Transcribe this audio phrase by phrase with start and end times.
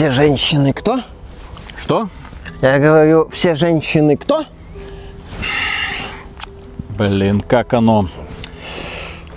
[0.00, 1.02] Все женщины кто?
[1.76, 2.08] Что?
[2.62, 4.46] Я говорю, все женщины кто?
[6.96, 8.08] Блин, как оно?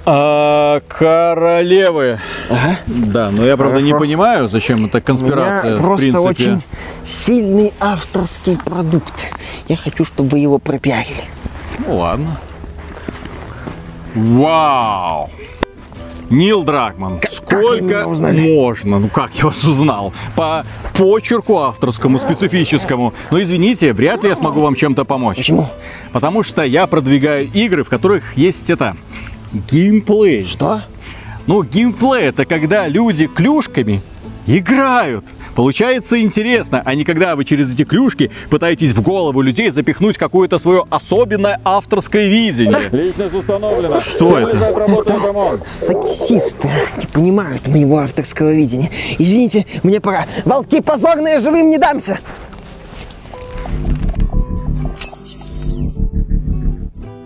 [0.05, 2.17] А, королевы.
[2.49, 2.77] Ага.
[2.87, 4.05] Да, но я правда не Хорошо.
[4.05, 5.71] понимаю, зачем эта У конспирация.
[5.71, 6.29] меня в просто принципе.
[6.29, 6.63] очень
[7.05, 9.33] сильный авторский продукт.
[9.67, 11.25] Я хочу, чтобы вы его пропиарили.
[11.85, 12.39] Ну ладно.
[14.15, 15.29] Вау!
[16.29, 18.39] Нил Дракман, как сколько узнали?
[18.55, 18.99] можно?
[18.99, 20.13] Ну как я вас узнал?
[20.35, 23.13] По почерку авторскому, специфическому.
[23.31, 25.37] Но извините, вряд ли я смогу вам чем-то помочь.
[25.37, 25.69] Почему?
[26.11, 28.95] Потому что я продвигаю игры, в которых есть это
[29.71, 30.43] геймплей.
[30.45, 30.81] Что?
[31.45, 34.01] Ну, геймплей это когда люди клюшками
[34.47, 35.25] играют.
[35.55, 40.59] Получается интересно, а не когда вы через эти клюшки пытаетесь в голову людей запихнуть какое-то
[40.59, 42.89] свое особенное авторское видение.
[42.91, 44.01] Личность установлена.
[44.01, 44.57] Что это?
[44.57, 45.67] Ремонт.
[45.67, 48.89] Сексисты не понимают моего авторского видения.
[49.19, 50.25] Извините, мне пора.
[50.45, 52.19] Волки позорные, живым не дамся.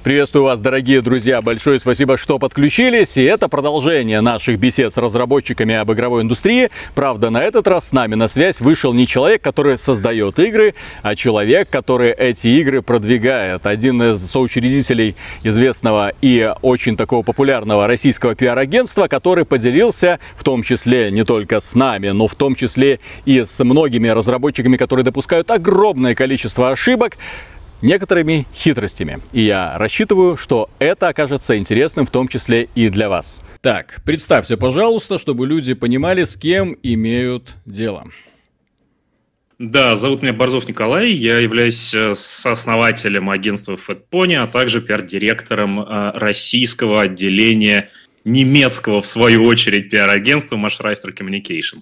[0.07, 1.41] Приветствую вас, дорогие друзья.
[1.41, 3.17] Большое спасибо, что подключились.
[3.17, 6.69] И это продолжение наших бесед с разработчиками об игровой индустрии.
[6.95, 11.17] Правда, на этот раз с нами на связь вышел не человек, который создает игры, а
[11.17, 13.65] человек, который эти игры продвигает.
[13.65, 21.11] Один из соучредителей известного и очень такого популярного российского пиар-агентства, который поделился, в том числе
[21.11, 26.15] не только с нами, но в том числе и с многими разработчиками, которые допускают огромное
[26.15, 27.17] количество ошибок,
[27.81, 29.19] некоторыми хитростями.
[29.31, 33.39] И я рассчитываю, что это окажется интересным в том числе и для вас.
[33.61, 38.05] Так, представься, пожалуйста, чтобы люди понимали, с кем имеют дело.
[39.59, 46.11] Да, зовут меня Борзов Николай, я являюсь э, сооснователем агентства FatPony, а также пиар-директором э,
[46.13, 47.89] российского отделения
[48.23, 51.79] немецкого, в свою очередь, пиар-агентства Mashreister Communication.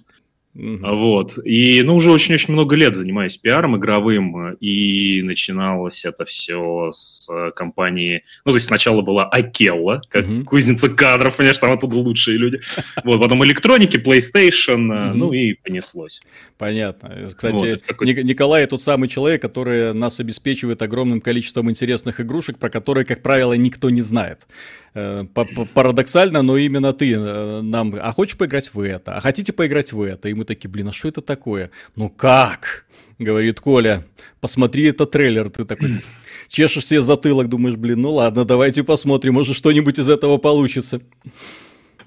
[0.56, 0.96] Мгм.
[0.96, 1.38] Вот.
[1.44, 8.22] И, ну, уже очень-очень много лет занимаюсь пиаром игровым, и начиналось это все с компании...
[8.46, 10.44] Ну, то есть сначала была Акелла, как Мгм.
[10.46, 12.60] кузница кадров, понимаешь, там оттуда лучшие люди.
[13.04, 16.22] Вот, потом электроники, PlayStation, ну, и понеслось.
[16.56, 17.32] Понятно.
[17.36, 23.04] Кстати, Вот, Николай тот самый человек, который нас обеспечивает огромным количеством интересных игрушек, про которые,
[23.04, 24.46] как правило, никто не знает.
[24.94, 27.94] Э, па- па- Парадоксально, но именно ты э, нам...
[28.00, 29.14] А хочешь поиграть в это?
[29.16, 30.30] А хотите поиграть в это?
[30.30, 31.70] И мы такие, блин, а что это такое?
[31.94, 32.86] Ну как?
[33.18, 34.04] Говорит Коля,
[34.40, 35.48] посмотри этот трейлер.
[35.50, 36.02] Ты такой
[36.48, 41.00] чешешь себе затылок, думаешь, блин, ну ладно, давайте посмотрим, может что-нибудь из этого получится.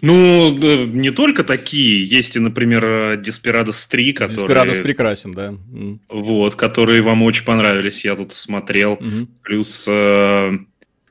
[0.01, 5.55] Ну, да, не только такие, есть и, например, э, Desperados 3, которые, Деспирадос прекрасен, да.
[6.07, 8.97] Вот, которые вам очень понравились, я тут смотрел.
[9.01, 9.27] мгм.
[9.43, 10.57] Плюс, э,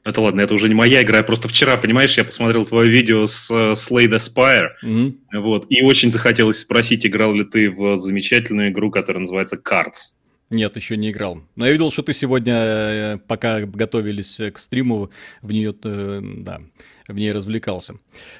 [0.08, 3.26] это ладно, это уже не моя игра, я просто вчера, понимаешь, я посмотрел твое видео
[3.26, 5.18] с э, Slay the Spire, Мгм.
[5.42, 10.14] вот, и очень захотелось спросить, играл ли ты в замечательную игру, которая называется Cards.
[10.50, 11.42] Нет, еще не играл.
[11.56, 15.10] Но я видел, что ты сегодня, э, пока готовились э, к стриму,
[15.42, 16.62] в нее, э, да,
[17.08, 17.94] в ней развлекался.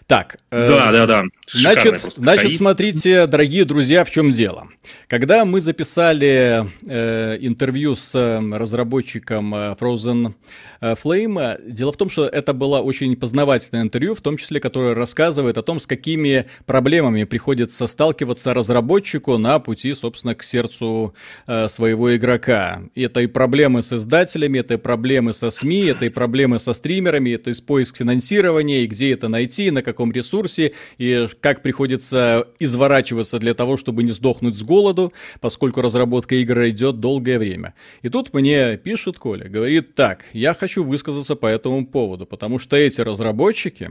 [0.06, 0.37] Так.
[0.51, 1.23] э, Да, да, да.
[1.47, 4.69] Шикарная Значит, значит, смотрите, дорогие друзья, в чем дело.
[5.09, 10.34] Когда мы записали э, интервью с э, разработчиком э, Frozen
[10.81, 14.61] э, Flame, э, дело в том, что это было очень познавательное интервью, в том числе,
[14.61, 21.15] которое рассказывает о том, с какими проблемами приходится сталкиваться разработчику на пути, собственно, к сердцу
[21.47, 22.83] э, своего игрока.
[22.95, 27.31] Это и проблемы с издателями, это и проблемы со СМИ, это и проблемы со стримерами,
[27.31, 33.39] это и поиск финансирования, и где это найти, на каком ресурсе, и как приходится изворачиваться
[33.39, 37.75] для того, чтобы не сдохнуть с голоду, поскольку разработка игр идет долгое время.
[38.03, 42.77] И тут мне пишет Коля, говорит, так, я хочу высказаться по этому поводу, потому что
[42.77, 43.91] эти разработчики,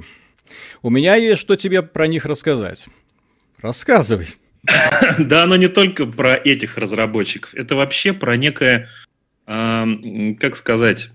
[0.82, 2.88] у меня есть что тебе про них рассказать.
[3.62, 4.28] Рассказывай.
[5.20, 7.54] Да, но не только про этих разработчиков.
[7.54, 8.88] Это вообще про некое,
[9.46, 11.10] эм, как сказать,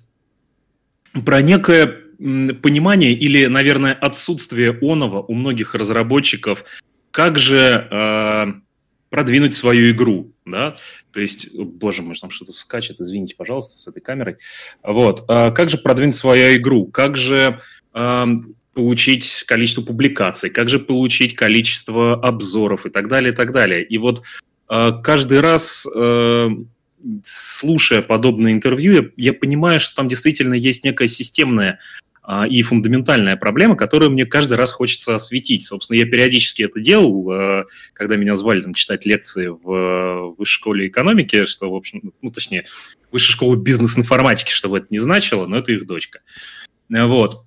[1.24, 2.01] про некое
[2.62, 6.64] понимание или, наверное, отсутствие оного у многих разработчиков,
[7.10, 8.46] как же э,
[9.10, 10.76] продвинуть свою игру, да,
[11.12, 14.36] то есть, боже мой, там что-то скачет, извините, пожалуйста, с этой камерой,
[14.82, 17.60] вот, э, как же продвинуть свою игру, как же
[17.92, 23.84] эм, получить количество публикаций, как же получить количество обзоров и так далее, и так далее.
[23.84, 24.22] И вот
[24.70, 26.48] э, каждый раз, э,
[27.26, 31.78] слушая подобные интервью, я, я понимаю, что там действительно есть некая системная
[32.48, 35.64] и фундаментальная проблема, которую мне каждый раз хочется осветить.
[35.64, 37.64] Собственно, я периодически это делал, э,
[37.94, 42.30] когда меня звали там, читать лекции в э, высшей школе экономики, что, в общем, ну,
[42.30, 42.64] точнее,
[43.10, 46.20] высшая школа бизнес-информатики, что бы это ни значило, но это их дочка.
[46.92, 47.38] Э, Вот.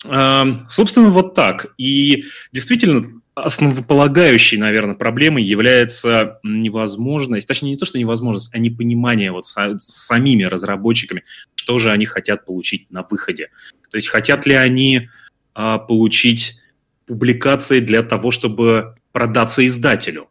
[0.00, 1.74] Собственно, вот так.
[1.76, 9.46] И действительно, основополагающей, наверное, проблемой является невозможность, точнее не то, что невозможность, а непонимание вот
[9.46, 11.24] самими разработчиками,
[11.68, 13.50] что же они хотят получить на выходе.
[13.90, 15.10] То есть хотят ли они
[15.52, 16.54] а, получить
[17.04, 20.28] публикации для того, чтобы продаться издателю.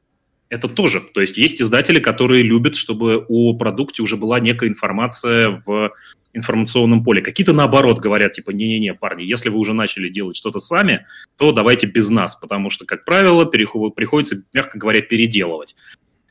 [0.49, 0.99] Это тоже.
[0.99, 5.93] То есть есть издатели, которые любят, чтобы о продукте уже была некая информация в
[6.33, 7.21] информационном поле.
[7.21, 11.05] Какие-то наоборот говорят, типа, не-не-не, парни, если вы уже начали делать что-то сами,
[11.37, 15.75] то давайте без нас, потому что, как правило, приходится, мягко говоря, переделывать.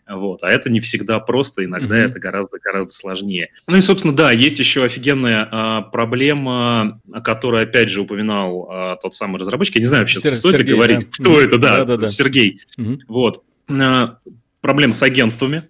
[0.09, 0.43] Вот.
[0.43, 2.09] А это не всегда просто, иногда mm-hmm.
[2.09, 3.51] это гораздо-гораздо сложнее.
[3.67, 8.97] Ну и, собственно, да, есть еще офигенная а, проблема, о которой, опять же, упоминал а,
[8.97, 9.77] тот самый разработчик.
[9.77, 11.07] Я не знаю вообще, Сер- стоит Сергей, ли говорить, да.
[11.11, 11.45] кто mm-hmm.
[11.45, 12.09] это, да, Да-да-да.
[12.09, 12.61] Сергей.
[12.79, 13.01] Mm-hmm.
[13.09, 13.43] Вот.
[13.69, 14.19] А,
[14.61, 15.63] проблем с агентствами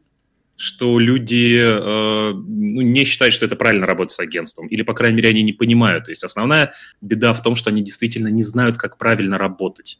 [0.58, 5.16] что люди э, ну, не считают, что это правильно работать с агентством, или, по крайней
[5.16, 6.04] мере, они не понимают.
[6.04, 6.72] То есть основная
[7.02, 9.98] беда в том, что они действительно не знают, как правильно работать.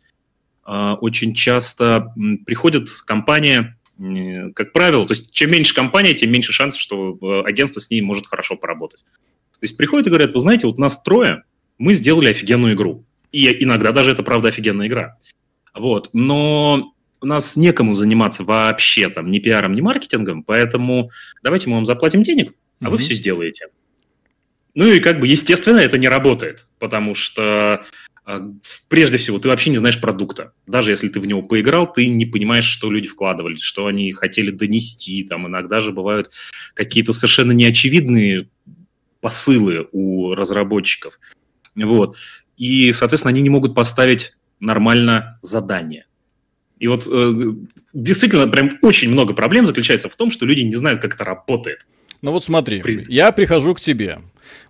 [0.67, 2.15] Э, очень часто
[2.47, 3.75] приходит компания,
[4.54, 8.26] как правило, то есть чем меньше компания, тем меньше шансов, что агентство с ней может
[8.26, 9.04] хорошо поработать.
[9.04, 11.44] То есть приходят и говорят, вы знаете, вот нас трое,
[11.78, 13.04] мы сделали офигенную игру.
[13.32, 15.16] И иногда даже это, правда, офигенная игра.
[15.75, 16.10] Вот.
[16.12, 21.10] Но у нас некому заниматься вообще там ни пиаром, ни маркетингом, поэтому
[21.42, 22.90] давайте мы вам заплатим денег, а mm-hmm.
[22.90, 23.69] вы все сделаете.
[24.75, 27.84] Ну и как бы, естественно, это не работает, потому что
[28.88, 30.52] прежде всего ты вообще не знаешь продукта.
[30.67, 34.50] Даже если ты в него поиграл, ты не понимаешь, что люди вкладывали, что они хотели
[34.50, 35.25] донести.
[35.25, 36.31] Там иногда же бывают
[36.75, 38.49] какие-то совершенно неочевидные
[39.20, 41.19] посылы у разработчиков.
[41.75, 42.17] Вот.
[42.56, 46.06] И, соответственно, они не могут поставить нормально задание.
[46.78, 47.32] И вот э,
[47.93, 51.87] действительно прям очень много проблем заключается в том, что люди не знают, как это работает.
[52.23, 54.20] Ну вот смотри, я прихожу к тебе.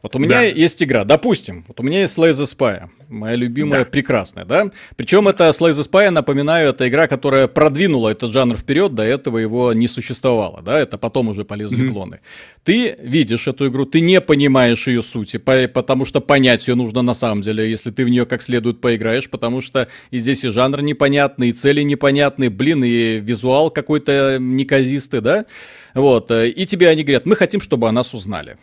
[0.03, 0.43] Вот у меня да.
[0.43, 3.91] есть игра, допустим, вот у меня есть Slay the Spy, моя любимая, да.
[3.91, 4.71] прекрасная, да?
[4.97, 9.39] Причем это Slay the Spy, напоминаю, это игра, которая продвинула этот жанр вперед, до этого
[9.39, 10.81] его не существовало, да?
[10.81, 11.93] Это потом уже полезли mm-hmm.
[11.93, 12.21] клоны.
[12.65, 17.15] Ты видишь эту игру, ты не понимаешь ее сути, потому что понять ее нужно на
[17.15, 20.83] самом деле, если ты в нее как следует поиграешь, потому что и здесь и жанр
[20.83, 25.47] непонятный, и цели непонятные, блин, и визуал какой-то неказистый, да?
[25.95, 28.59] Вот, э, и тебе они говорят, мы хотим, чтобы о нас узнали.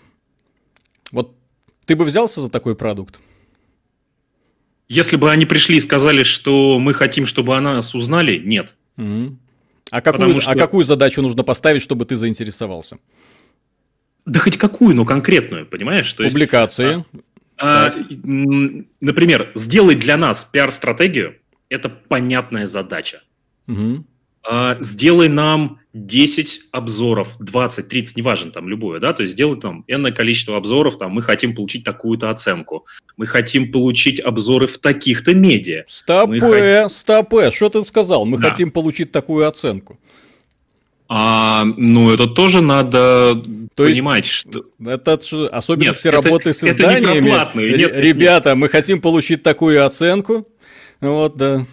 [1.85, 3.19] Ты бы взялся за такой продукт?
[4.87, 8.75] Если бы они пришли и сказали, что мы хотим, чтобы о нас узнали, нет.
[8.97, 9.37] Угу.
[9.91, 10.51] А, какую, а что...
[10.51, 12.97] а какую задачу нужно поставить, чтобы ты заинтересовался?
[14.25, 16.11] Да хоть какую, но конкретную, понимаешь?
[16.13, 16.97] То Публикации.
[16.97, 17.07] Есть,
[17.57, 17.95] а, а,
[19.01, 21.35] например, сделать для нас пиар-стратегию–
[21.69, 23.23] это понятная задача.
[23.67, 24.05] Угу.
[24.43, 29.83] А, сделай нам 10 обзоров, 20, 30, неважно, там, любое, да, то есть сделай там
[29.87, 35.35] энное количество обзоров, там, мы хотим получить такую-то оценку, мы хотим получить обзоры в таких-то
[35.35, 35.83] медиа.
[35.87, 36.91] Стопэ, хот...
[36.91, 38.49] стопэ, что ты сказал, мы да.
[38.49, 39.99] хотим получить такую оценку.
[41.09, 43.43] А, ну, это тоже надо
[43.75, 44.65] То понимать, есть, что...
[44.83, 45.19] Это
[45.51, 47.29] особенности нет, работы это, с изданиями.
[47.29, 48.57] Это не нет, Ребята, нет.
[48.57, 50.47] мы хотим получить такую оценку.
[51.01, 51.67] Вот, да.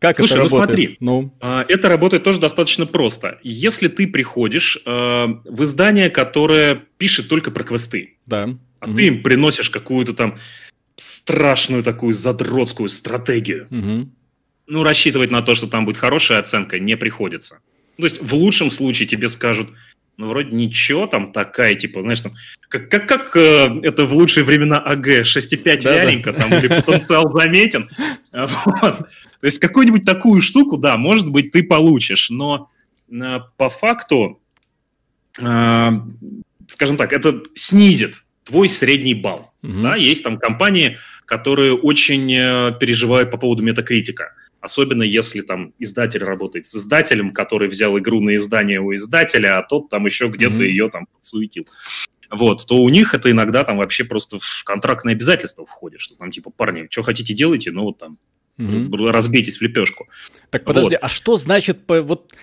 [0.00, 0.68] Как Слушай, это ну работает?
[0.68, 1.34] смотри, ну.
[1.40, 3.38] А, это работает тоже достаточно просто.
[3.42, 8.48] Если ты приходишь э, в издание, которое пишет только про квесты, да.
[8.80, 8.96] а угу.
[8.96, 10.38] ты им приносишь какую-то там
[10.96, 14.10] страшную такую задротскую стратегию, угу.
[14.66, 17.58] ну, рассчитывать на то, что там будет хорошая оценка, не приходится.
[17.98, 19.68] То есть в лучшем случае тебе скажут,
[20.20, 22.32] ну, вроде ничего, там такая, типа, знаешь, там,
[22.68, 26.40] как, как, как э, это в лучшие времена АГ, 6,5 да, вяленько, да.
[26.40, 27.88] там, или потенциал заметен.
[28.32, 29.08] Вот.
[29.40, 32.68] То есть какую-нибудь такую штуку, да, может быть, ты получишь, но
[33.10, 34.42] э, по факту,
[35.38, 35.90] э,
[36.68, 39.54] скажем так, это снизит твой средний балл.
[39.62, 39.82] Угу.
[39.82, 44.34] Да, есть там компании, которые очень э, переживают по поводу метакритика.
[44.60, 49.62] Особенно если там издатель работает с издателем, который взял игру на издание у издателя, а
[49.62, 50.66] тот там еще где-то mm-hmm.
[50.66, 51.66] ее там суетил.
[52.30, 56.30] Вот, то у них это иногда там вообще просто в контрактное обязательство входит, что там
[56.30, 58.18] типа, парни, что хотите делайте, ну вот там
[58.58, 59.10] mm-hmm.
[59.10, 60.08] разбейтесь в лепешку.
[60.50, 61.04] Так подожди, вот.
[61.04, 62.34] а что значит вот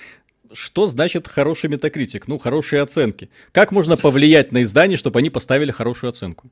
[0.54, 2.28] что значит хороший метакритик?
[2.28, 3.30] Ну, хорошие оценки.
[3.52, 6.50] Как можно повлиять на издание, чтобы они поставили хорошую оценку?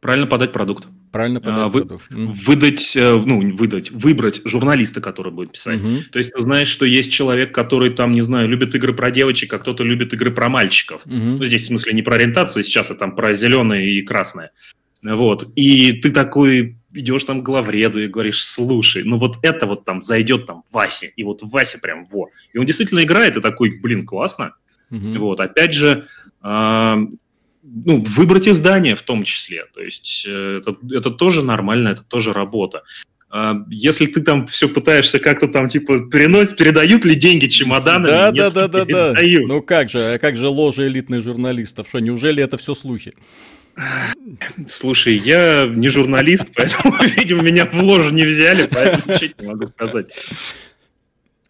[0.00, 0.86] Правильно подать продукт.
[1.10, 2.06] Правильно подать а, вы, продукт.
[2.10, 5.80] Выдать, э, ну, выдать, выбрать журналиста, который будет писать.
[5.80, 6.10] Угу.
[6.12, 9.52] То есть ты знаешь, что есть человек, который там, не знаю, любит игры про девочек,
[9.52, 11.02] а кто-то любит игры про мальчиков.
[11.04, 11.14] Угу.
[11.14, 14.52] Ну, здесь в смысле не про ориентацию, сейчас это там про зеленое и красное.
[15.02, 15.48] Вот.
[15.56, 20.00] И ты такой идешь там к главреду и говоришь, слушай, ну вот это вот там
[20.00, 22.28] зайдет там Васе, и вот Вася прям во.
[22.52, 24.54] И он действительно играет, и такой, блин, классно.
[24.90, 25.18] Угу.
[25.18, 26.06] Вот, опять же,
[27.84, 29.66] ну, выбрать издание в том числе.
[29.74, 32.82] То есть э, это, это тоже нормально, это тоже работа.
[33.30, 38.06] а, если ты там все пытаешься как-то там, типа, переносить, передают ли деньги чемоданами?
[38.06, 39.22] Да, Нет, да, да, да, да.
[39.22, 41.88] Ну как же, а как же ложа элитных журналистов?
[41.88, 43.12] Что, неужели это все слухи?
[44.66, 49.66] Слушай, я не журналист, поэтому, видимо, меня в ложу не взяли, поэтому ничего не могу
[49.66, 50.06] сказать.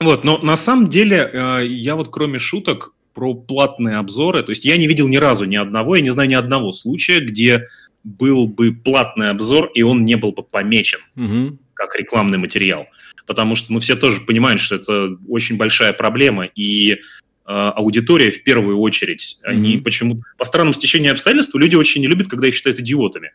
[0.01, 4.65] Вот, но на самом деле, э, я вот кроме шуток про платные обзоры, то есть
[4.65, 7.65] я не видел ни разу ни одного, я не знаю ни одного случая, где
[8.05, 11.59] был бы платный обзор, и он не был бы помечен Мгм.
[11.75, 12.87] как рекламный материал.
[13.27, 16.99] Потому что мы все тоже понимаем, что это очень большая проблема, и э,
[17.47, 19.83] аудитория в первую очередь, они Мгм.
[19.83, 23.33] почему по странному стечению обстоятельств люди очень не любят, когда их считают идиотами.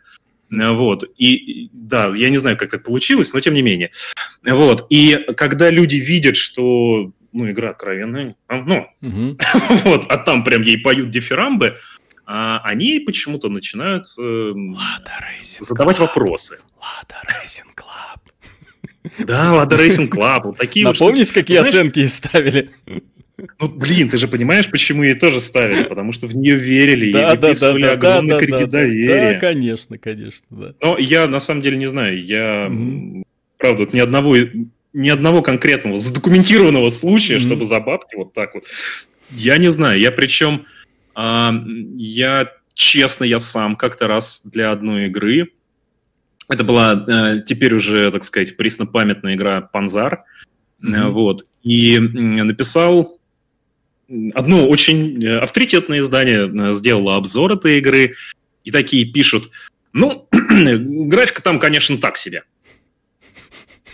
[0.49, 1.03] Э, Вот.
[1.17, 3.91] И, и, да, я не знаю, как так получилось, но тем не менее.
[4.45, 4.85] Вот.
[4.89, 9.37] И когда люди видят, что ну, игра откровенная, а, ну, Мгм.
[9.85, 11.77] вот, а там прям ей поют дифирамбы,
[12.25, 14.53] а они почему-то начинают э,
[15.59, 16.59] задавать вопросы.
[16.77, 18.23] Lada Racing Club.
[19.19, 21.09] Да, Lada Racing Club, вот такие вот штуки.
[21.09, 22.69] Напомните, какие Знаешь, оценки ей ставили?
[23.59, 27.13] Ну, блин, ты же понимаешь, почему ей тоже ставили, потому что в нее верили, ей
[27.13, 29.33] Да, да, выписывали да, да, огромный да, кредит да, доверия.
[29.33, 30.73] Да, конечно, конечно, да.
[30.81, 33.25] Но я на самом деле не знаю, я, м,
[33.57, 34.35] правда, вот ни одного,
[34.93, 37.43] ни одного конкретного задокументированного случая, Мгм.
[37.45, 38.63] чтобы за бабки вот так вот,
[39.31, 39.99] я не знаю.
[39.99, 40.65] Я причем,
[41.15, 41.53] а,
[41.97, 45.51] я честно, я сам как-то раз для одной игры,
[46.49, 50.23] это была э, теперь уже, так сказать, преснопамятная игра Панзар,
[50.81, 51.11] Э, Мгм.
[51.13, 53.17] вот, и м, написал
[54.33, 58.15] одно очень э, авторитетное издание э, сделало обзор этой игры,
[58.65, 59.49] и такие пишут,
[59.93, 62.43] ну, графика там, конечно, так себе.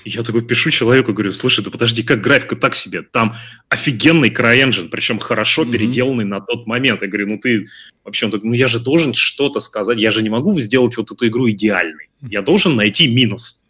[0.10, 3.04] И Я такой пишу человеку, говорю, слушай, да подожди, как графика так себе?
[3.04, 3.36] Там
[3.70, 5.72] офигенный CryEngine, причем хорошо Мгм.
[5.72, 7.02] переделанный на тот момент.
[7.02, 7.68] Я говорю, ну ты
[8.04, 11.12] вообще, он такой, ну я же должен что-то сказать, я же не могу сделать вот
[11.12, 12.10] эту игру идеальной.
[12.22, 13.62] Я должен найти минус.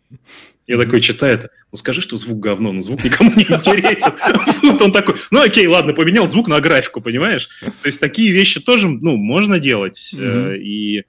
[0.66, 4.14] Я такой читаю это, ну скажи, что звук говно, ну звук никому не интересен.
[4.64, 7.50] Вот он такой, ну окей, ладно, поменял звук на графику, понимаешь?
[7.62, 10.14] То есть такие вещи тоже, ну, можно делать.
[10.18, 11.04] Э, И э,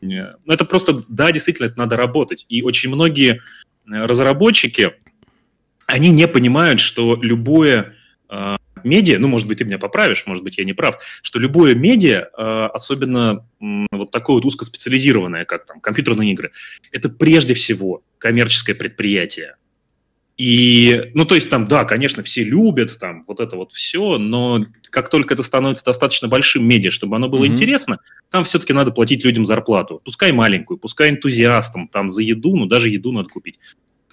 [0.00, 2.46] ну, это просто, да, действительно, это надо работать.
[2.48, 3.40] И очень многие
[3.88, 4.92] разработчики,
[5.86, 7.94] они не понимают, что любое
[8.28, 11.74] э, медиа, ну, может быть, ты меня поправишь, может быть, я не прав, что любое
[11.74, 16.52] медиа, э, особенно вот такое вот узкоспециализированное, как там компьютерные игры,
[16.92, 19.56] это прежде всего коммерческое предприятие.
[20.38, 24.64] И, ну, то есть там, да, конечно, все любят там вот это вот все, но
[24.90, 27.54] как только это становится достаточно большим медиа, чтобы оно было Мгм.
[27.54, 27.98] интересно,
[28.30, 30.00] там все-таки надо платить людям зарплату.
[30.04, 33.58] Пускай маленькую, пускай энтузиастам там за еду, ну, даже еду надо купить.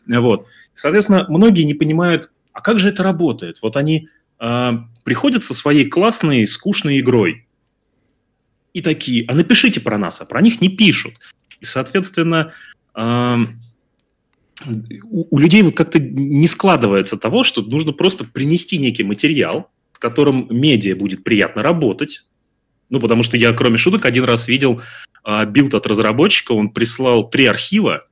[0.08, 0.48] Вот.
[0.74, 3.60] Соответственно, многие не понимают, а как же это работает?
[3.62, 4.08] Вот они
[4.40, 7.48] а, приходят со своей классной, скучной игрой
[8.74, 11.14] и такие, а напишите про нас, а про них не пишут.
[11.60, 12.54] И, соответственно,
[12.94, 13.60] ам,
[15.06, 20.00] у, у людей вот как-то не складывается того, что нужно просто принести некий материал, с
[20.00, 22.26] которым медиа будет приятно работать.
[22.90, 24.82] Ну, потому что я, кроме шуток, один раз видел
[25.24, 28.08] а, build от разработчика, он прислал три архива,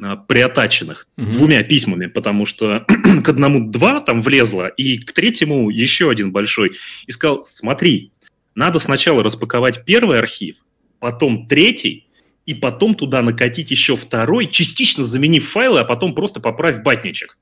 [0.00, 1.32] а, приаттаченных Мгм.
[1.32, 2.86] двумя письмами, потому что
[3.24, 6.72] к одному два там влезло, и к третьему еще один большой.
[7.06, 8.12] И сказал, смотри,
[8.54, 10.56] надо сначала распаковать первый архив,
[11.00, 12.06] потом третий,
[12.46, 17.38] и потом туда накатить еще второй, частично заменив файлы, а потом просто поправь батничек.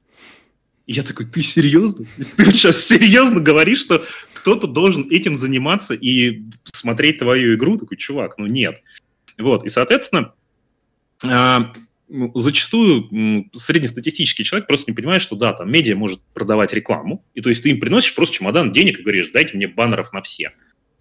[0.86, 2.06] И я такой, ты серьезно?
[2.36, 7.76] Ты сейчас серьезно говоришь, что кто-то должен этим заниматься и смотреть твою игру?
[7.76, 8.82] Такой, чувак, ну нет.
[9.36, 10.32] Вот, и, соответственно,
[11.22, 11.74] а,
[12.08, 17.40] ну, зачастую среднестатистический человек просто не понимает, что да, там медиа может продавать рекламу, и
[17.40, 20.52] то есть ты им приносишь просто чемодан денег и говоришь, дайте мне баннеров на все.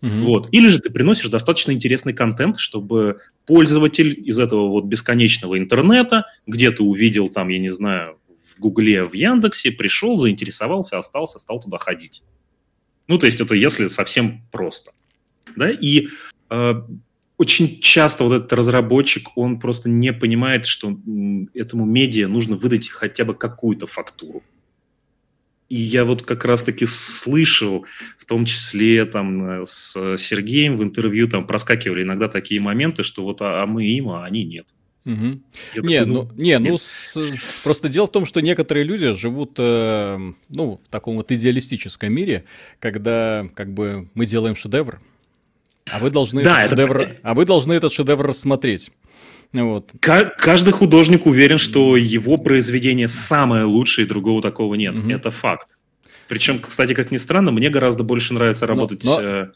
[0.01, 0.25] Мгм.
[0.25, 0.49] Вот.
[0.51, 6.71] Или же ты приносишь достаточно интересный контент, чтобы пользователь из этого вот бесконечного интернета, где
[6.71, 8.17] ты увидел там, я не знаю,
[8.55, 12.23] в Гугле, в Яндексе, пришел, заинтересовался, остался, стал туда ходить.
[13.07, 14.91] Ну, то есть это если совсем просто.
[15.55, 15.69] Да?
[15.69, 16.09] И
[16.49, 16.73] э,
[17.37, 20.97] очень часто вот этот разработчик, он просто не понимает, что
[21.53, 24.43] этому медиа нужно выдать хотя бы какую-то фактуру.
[25.69, 27.85] И я вот как раз-таки слышал,
[28.17, 33.23] в том числе там э, с Сергеем в интервью там проскакивали иногда такие моменты, что
[33.23, 34.65] вот а, а мы им, а они нет.
[35.05, 35.13] Я
[35.81, 36.81] Не, такой, ну, не, ну, нет.
[36.81, 37.17] с-
[37.63, 40.17] просто дело в том, что некоторые люди живут, э,
[40.49, 42.43] ну, в таком вот идеалистическом мире,
[42.79, 44.99] когда, как бы, мы делаем шедевр,
[45.89, 48.91] а вы должны, Да, этот это- шедевр, а вы должны этот шедевр рассмотреть.
[49.53, 49.91] Вот.
[49.99, 54.95] Ка- каждый художник уверен, что его произведение самое лучшее, и другого такого нет.
[54.95, 55.09] Мгм.
[55.09, 55.67] Это факт.
[56.27, 59.03] Причем, кстати, как ни странно, мне гораздо больше нравится работать...
[59.03, 59.47] но- э,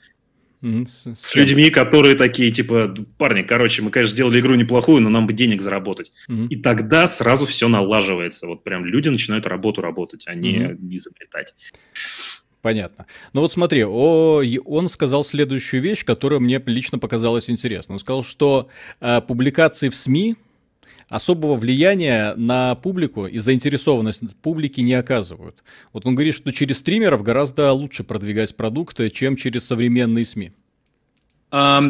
[0.62, 5.26] Мгм, с- людьми, которые такие, типа, парни, короче, мы, конечно, сделали игру неплохую, но нам
[5.26, 6.12] бы денег заработать.
[6.28, 6.48] Мгм.
[6.50, 8.46] И тогда сразу все налаживается.
[8.46, 10.94] Вот прям люди начинают работу работать, а не Мгм.
[10.94, 11.56] изобретать.
[12.62, 13.08] Понятно.
[13.34, 17.94] Ну вот смотри, о, он сказал следующую вещь, которая мне лично показалась интересной.
[17.94, 20.36] Он сказал, что э, публикации в СМИ
[21.10, 25.64] особого влияния на публику и заинтересованность публики не оказывают.
[25.92, 30.54] Вот он говорит, что через стримеров гораздо лучше продвигать продукты, чем через современные СМИ.
[31.50, 31.84] А,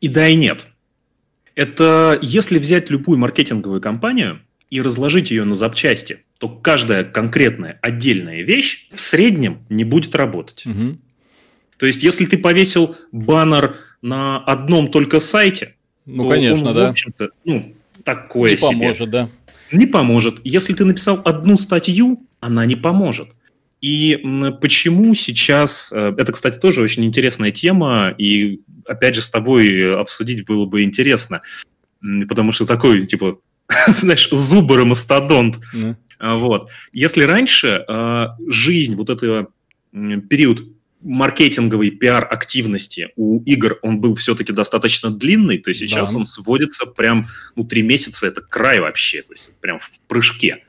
[0.00, 0.68] и да, и нет.
[1.56, 8.42] Это если взять любую маркетинговую кампанию и разложить ее на запчасти, то каждая конкретная отдельная
[8.42, 10.66] вещь в среднем не будет работать.
[10.66, 11.00] Мгм.
[11.78, 15.74] То есть, если ты повесил баннер на одном только сайте,
[16.04, 16.86] Ну, то конечно, он, да.
[16.88, 17.74] в общем-то, ну,
[18.04, 18.66] такое Не себе.
[18.68, 19.30] поможет, да.
[19.72, 20.40] Не поможет.
[20.44, 23.28] Если ты написал одну статью, она не поможет.
[23.80, 24.20] И
[24.60, 25.90] почему сейчас...
[25.92, 30.82] э, Это, кстати, тоже очень интересная тема, и опять же с тобой обсудить было бы
[30.82, 31.40] интересно,
[32.28, 33.38] потому что такой, типа,
[33.88, 35.56] знаешь, зубр и мастодонт.
[35.74, 35.96] М.
[36.18, 36.70] А, Вот.
[36.92, 39.48] Если раньше э, жизнь, вот этого
[39.92, 40.64] период
[41.00, 46.18] маркетинговой пиар-активности у игр, он был все-таки достаточно длинный, то сейчас Да.
[46.18, 50.64] он сводится прям, ну, три месяца, это край вообще, то есть прям в прыжке.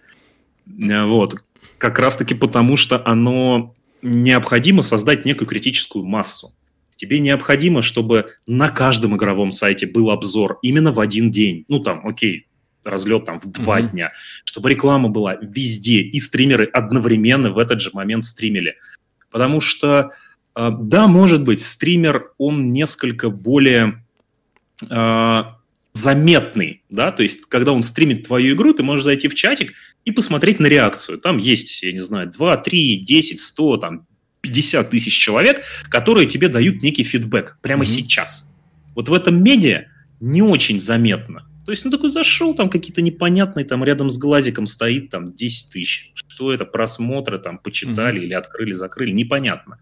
[0.67, 1.35] Э, Вот.
[1.77, 6.53] Как раз-таки потому, что оно необходимо создать некую критическую массу.
[6.95, 11.65] Тебе необходимо, чтобы на каждом игровом сайте был обзор именно в один день.
[11.67, 12.47] Ну, там, окей,
[12.85, 13.89] разлет там в два Мгм.
[13.89, 14.11] дня.
[14.43, 18.75] Чтобы реклама была везде, и стримеры одновременно в этот же момент стримили.
[19.31, 20.11] Потому что,
[20.55, 24.01] э, да, может быть, стример, он несколько более
[24.89, 25.43] э,
[25.93, 29.73] заметный, да, то есть, когда он стримит твою игру, ты можешь зайти в чатик
[30.03, 31.17] и посмотреть на реакцию.
[31.17, 34.05] Там есть, я не знаю, 2, 3, 10, 100, там,
[34.41, 37.91] 50 тысяч человек, которые тебе дают некий фидбэк прямо Мгм.
[37.91, 38.45] сейчас.
[38.95, 39.85] Вот в этом медиа
[40.19, 41.47] не очень заметно.
[41.65, 45.71] То есть, ну, такой зашел, там какие-то непонятные, там рядом с глазиком стоит там 10
[45.71, 46.11] тысяч.
[46.13, 49.79] Что это, просмотры, там, почитали или открыли, закрыли, непонятно.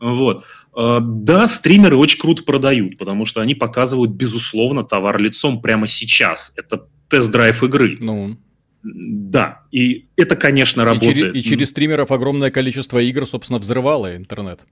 [0.00, 0.44] Вот.
[0.76, 6.52] Э, Да, стримеры очень круто продают, потому что они показывают, безусловно, товар лицом прямо сейчас.
[6.56, 7.98] Это тест-драйв игры.
[8.00, 8.36] Ну,
[8.82, 11.16] Да, и это, конечно, и, работает.
[11.16, 14.66] через, и через стримеров огромное количество игр, собственно, взрывало интернет.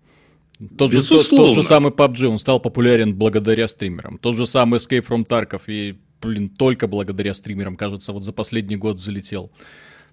[0.76, 4.18] Тот же, тот, тот же самый PUBG, он стал популярен благодаря стримерам.
[4.18, 8.76] Тот же самый Escape from Tarkov, и, блин, только благодаря стримерам, кажется, вот за последний
[8.76, 9.50] год залетел.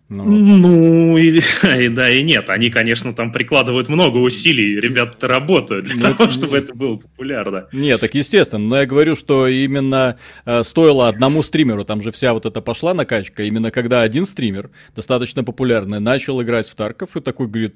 [0.10, 1.42] Ну, Ну, и,
[1.80, 2.50] и да, и нет.
[2.50, 4.80] Они, конечно, там прикладывают много усилий.
[4.80, 7.68] Ребята работают для Ну, того, чтобы это было популярно.
[7.74, 12.34] Не, так естественно, но я говорю, что именно э, стоило одному стримеру, там же вся
[12.34, 17.20] вот эта пошла накачка, именно когда один стример, достаточно популярный, начал играть в Тарков и
[17.22, 17.76] такой говорит,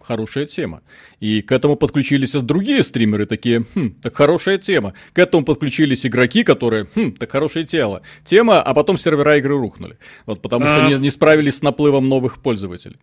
[0.00, 0.82] хорошая тема.
[1.20, 4.94] И к этому подключились и другие стримеры, такие, хм, так хорошая тема.
[5.12, 8.02] К этому подключились игроки, которые, хм, так хорошее тело.
[8.24, 9.98] Тема, а потом сервера игры рухнули.
[10.26, 10.88] Вот потому что А.
[10.88, 12.96] не, не справились с наплывом новых пользователей.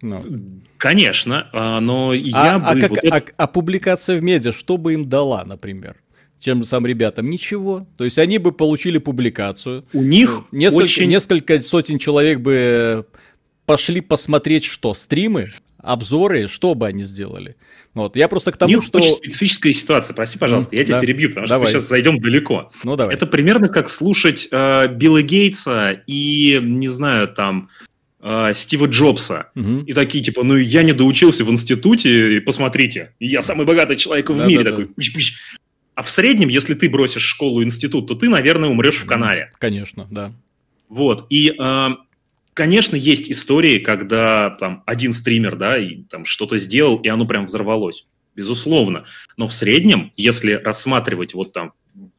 [0.00, 0.20] Ну.
[0.78, 2.66] Конечно, а, но я А, бы...
[2.66, 5.96] а как- вот это- а- а публикация в медиа, что бы им дала, например?
[6.40, 7.86] Тем же самым ребятам ничего.
[7.96, 9.84] То есть они бы получили публикацию.
[9.92, 11.08] У них Несколько, очень...
[11.08, 13.06] несколько сотен человек бы
[13.64, 14.92] пошли посмотреть что?
[14.92, 15.52] Стримы?
[15.82, 16.48] Обзоры?
[16.48, 17.56] Что бы они сделали?
[17.94, 18.16] Вот.
[18.16, 18.98] Я просто к тому, них что...
[18.98, 20.14] очень специфическая ситуация.
[20.14, 21.00] Прости, пожалуйста, я тебя да.
[21.00, 21.66] перебью, потому что Давай.
[21.66, 22.70] мы сейчас зайдем далеко.
[22.84, 23.14] Ну, давай.
[23.14, 27.68] Это примерно как слушать э, Билла Гейтса и, не знаю, там,
[28.22, 29.50] э, Стива Джобса.
[29.54, 29.84] Мгм.
[29.84, 34.30] И такие, типа, ну я не доучился в институте, и посмотрите, я самый богатый человек
[34.30, 34.64] в Да, мире.
[34.64, 34.76] да, да.
[34.76, 35.34] такой, пыщ-пыщ.
[35.94, 39.52] А в среднем, если ты бросишь школу институт, то ты, наверное, умрешь в канаве.
[39.58, 40.32] Конечно, да.
[40.88, 41.26] Вот.
[41.28, 41.88] И, э,
[42.54, 47.46] конечно, есть истории, когда там один стример, да, и там что-то сделал, и оно прям
[47.46, 48.06] взорвалось.
[48.34, 49.04] Безусловно.
[49.36, 51.72] Но в среднем, если рассматривать вот там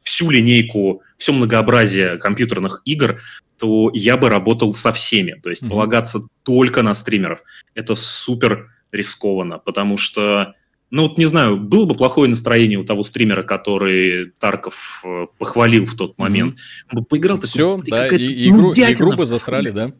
[0.04, 3.20] всю линейку, все многообразие компьютерных игр,
[3.58, 5.32] то я бы работал со всеми.
[5.42, 5.70] То есть Мгм.
[5.70, 7.42] полагаться только на стримеров.
[7.74, 10.54] Это супер рискованно, потому что,
[10.90, 15.84] ну вот не знаю, было бы плохое настроение у того стримера, который Тарков э, похвалил
[15.86, 16.56] в тот момент.
[16.92, 19.92] Он бы поиграл такой, Все, «Блин, да, и, игру, нудятина игру бы засрали, да.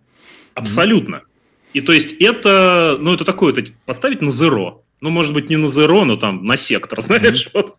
[0.55, 1.23] Абсолютно.
[1.73, 4.85] И то есть это, ну это такое, это поставить на зеро.
[5.01, 7.77] Ну, может быть, не на зеро, но там на сектор, знаешь, вот,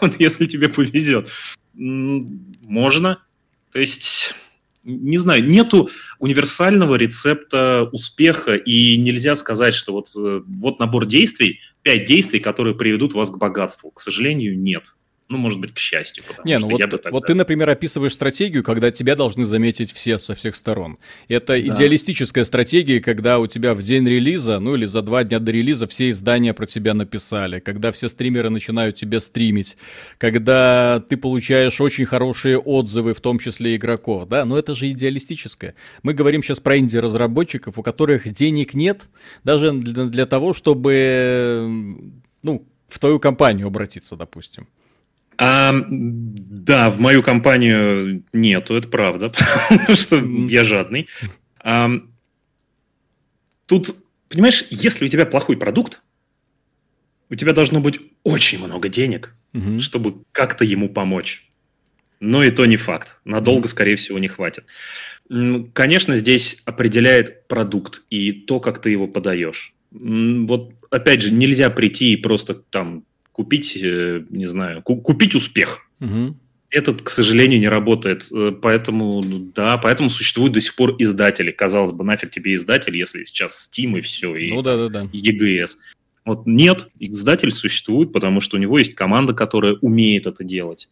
[0.00, 1.30] вот если тебе повезет.
[1.72, 3.22] Можно.
[3.72, 4.34] То есть,
[4.84, 5.88] не знаю, нету
[6.18, 12.74] универсального рецепта успеха, и нельзя сказать, что вот, э, вот набор действий, пять действий, которые
[12.74, 13.90] приведут вас к богатству.
[13.90, 14.94] К сожалению, нет.
[15.32, 17.10] Ну, может быть, к счастью, потому Не, что ну вот, я бы тогда...
[17.10, 20.98] вот ты, например, описываешь стратегию, когда тебя должны заметить все со всех сторон.
[21.26, 25.50] Это идеалистическая стратегия, когда у тебя в день релиза, ну или за два дня до
[25.50, 29.78] релиза все издания про тебя написали, когда все стримеры начинают тебя стримить,
[30.18, 35.74] когда ты получаешь очень хорошие отзывы, в том числе игроков, да, но это же идеалистическое.
[36.02, 39.04] Мы говорим сейчас про инди-разработчиков, у которых денег нет,
[39.44, 41.86] даже для, для того, чтобы,
[42.42, 44.68] ну, в твою компанию обратиться, допустим.
[45.44, 49.32] А, да, в мою компанию нету, это правда,
[49.68, 50.16] потому что
[50.48, 51.08] я жадный.
[51.58, 51.90] А,
[53.66, 53.96] тут,
[54.28, 56.00] понимаешь, если у тебя плохой продукт,
[57.28, 59.80] у тебя должно быть очень много денег, Мгм.
[59.80, 61.50] чтобы как-то ему помочь.
[62.20, 63.20] Но и то не факт.
[63.24, 64.64] Надолго, скорее всего, не хватит.
[65.72, 69.74] Конечно, здесь определяет продукт и то, как ты его подаешь.
[69.90, 73.04] Вот, опять же, нельзя прийти и просто там
[73.42, 75.80] купить, э, не знаю, ку- купить успех.
[75.98, 76.36] Мгм.
[76.70, 78.28] Этот, к сожалению, не работает.
[78.32, 81.50] Э, Поэтому, ну, да, поэтому существуют до сих пор издатели.
[81.50, 85.04] Казалось бы, нафиг тебе издатель, если сейчас Steam и все, и Ну да-да-да.
[85.12, 85.70] EGS.
[86.24, 90.88] Вот нет, издатель существует, потому что у него есть команда, которая умеет это делать.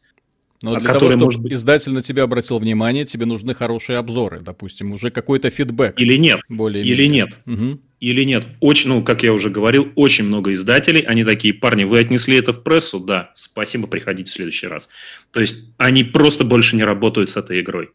[0.61, 4.41] Но для того, чтобы может быть- издатель на тебя обратил внимание, тебе нужны хорошие обзоры,
[4.41, 5.99] допустим, уже какой-то фидбэк.
[6.01, 7.39] Или нет, более или нет.
[7.47, 7.81] Мгм.
[8.01, 8.47] Или нет.
[8.61, 12.53] Очень, ну, как я уже говорил, очень много издателей, они такие, парни, вы отнесли это
[12.53, 12.99] в прессу?
[12.99, 14.89] Да, спасибо, приходите в следующий раз.
[15.31, 17.91] То есть они просто больше не работают с этой игрой.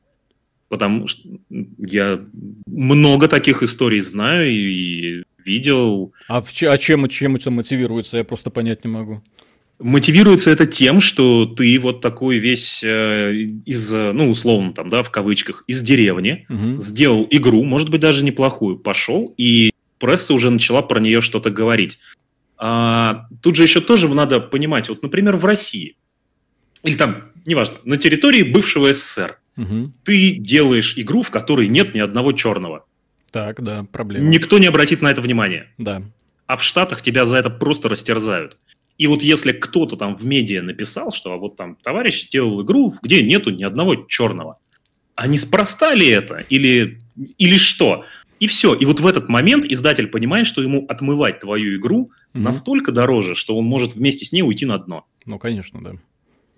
[0.69, 1.27] Потому что
[1.79, 2.23] я
[2.67, 6.13] много таких историй знаю и видел.
[6.27, 9.21] А, в а чем, чем это мотивируется, я просто понять не могу.
[9.77, 13.33] Мотивируется это тем, что ты вот такой весь э,
[13.65, 16.79] из, ну, условно там, да, в кавычках, из деревни, Мгм.
[16.79, 21.99] сделал игру, может быть, даже неплохую, пошел, и пресса уже начала про нее что-то говорить.
[22.57, 25.97] А, тут же еще тоже надо понимать, вот, например, в России,
[26.83, 29.93] или там, неважно, на территории бывшего СССР, Мгм.
[30.03, 32.85] ты делаешь игру, в которой нет ни одного черного.
[33.31, 34.27] Так, да, проблема.
[34.29, 35.67] Никто не обратит на это внимания.
[35.77, 36.01] Да.
[36.47, 38.57] А в Штатах тебя за это просто растерзают.
[38.97, 42.93] И вот если кто-то там в медиа написал, что а вот там товарищ сделал игру,
[43.01, 44.59] где нету ни одного черного,
[45.15, 46.45] а неспроста ли это?
[46.49, 46.99] Или,
[47.37, 48.05] или что?
[48.39, 48.73] И все.
[48.73, 52.43] И вот в этот момент издатель понимает, что ему отмывать твою игру Мгм.
[52.43, 55.05] настолько дороже, что он может вместе с ней уйти на дно.
[55.25, 55.93] Ну, конечно, да.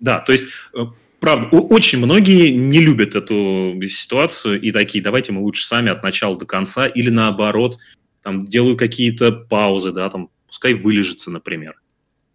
[0.00, 0.78] Да, то есть, э,
[1.20, 6.36] правда, очень многие не любят эту ситуацию и такие, давайте мы лучше сами от начала
[6.36, 7.78] до конца, или наоборот,
[8.22, 11.76] там делают какие-то паузы, да, там, пускай вылежится, например.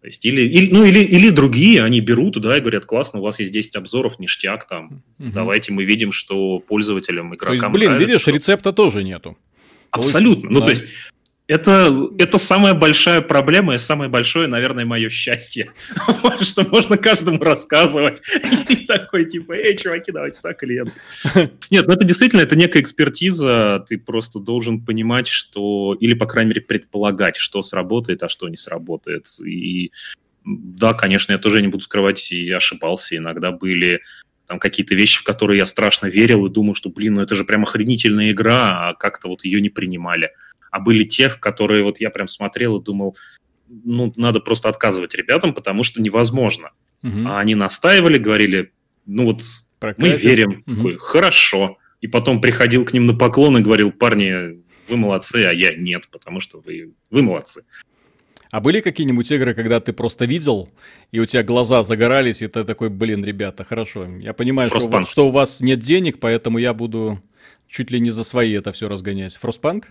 [0.04, 3.22] То есть, или, или, ну, или, или другие, они берут, да, и говорят, классно, у
[3.22, 5.32] вас есть 10 обзоров, ништяк, там, Мгм.
[5.32, 8.06] давайте мы видим, что пользователям, То есть, игрокам блин, нравится.
[8.12, 9.38] видишь, рецепта тоже нету.
[9.90, 10.50] Абсолютно.
[10.50, 10.66] Ну, Да.
[10.66, 10.84] то есть,
[11.46, 15.72] это, это самая большая проблема и самое большое, наверное, мое счастье.
[16.40, 18.22] Что можно каждому рассказывать.
[18.68, 20.88] И такой, типа, эй, чуваки, давайте так или нет.
[21.70, 23.84] Нет, ну это действительно, это некая экспертиза.
[23.88, 28.56] Ты просто должен понимать, что, или, по крайней мере, предполагать, что сработает, а что не
[28.56, 29.26] сработает.
[29.44, 29.92] И
[30.44, 33.16] да, конечно, я тоже не буду скрывать, и ошибался.
[33.16, 34.00] Иногда были
[34.46, 37.44] там какие-то вещи, в которые я страшно верил и думал, что, блин, ну это же
[37.44, 40.30] прям охренительная игра, а как-то вот ее не принимали.
[40.74, 43.16] А были те, которые вот я прям смотрел и думал,
[43.68, 46.72] ну, надо просто отказывать ребятам, потому что невозможно.
[47.02, 47.28] Мгм.
[47.28, 48.72] А они настаивали, говорили,
[49.06, 50.24] ну вот мы Проказик.
[50.24, 50.64] верим.
[50.64, 51.78] Такой, Хорошо.
[52.00, 56.08] И потом приходил к ним на поклон и говорил, парни, вы молодцы, а я нет,
[56.10, 57.62] потому что вы, вы молодцы.
[58.50, 60.68] А были какие-нибудь игры, когда ты просто видел,
[61.12, 65.08] и у тебя глаза загорались, и ты такой, блин, ребята, хорошо, я понимаю, что, вот-
[65.08, 67.22] что у вас нет денег, поэтому я буду
[67.68, 69.36] чуть ли не за свои это все разгонять.
[69.36, 69.90] Фростпанк?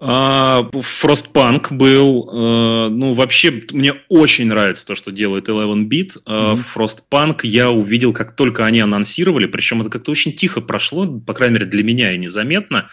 [0.00, 0.68] А,
[1.02, 6.18] Frostpunk был, э, ну, вообще, мне очень нравится то, что делает 11-бит.
[6.24, 6.64] Э, Мгм.
[6.74, 11.54] Frostpunk я увидел, как только они анонсировали, причем это как-то очень тихо прошло, по крайней
[11.54, 12.88] мере, для меня и незаметно.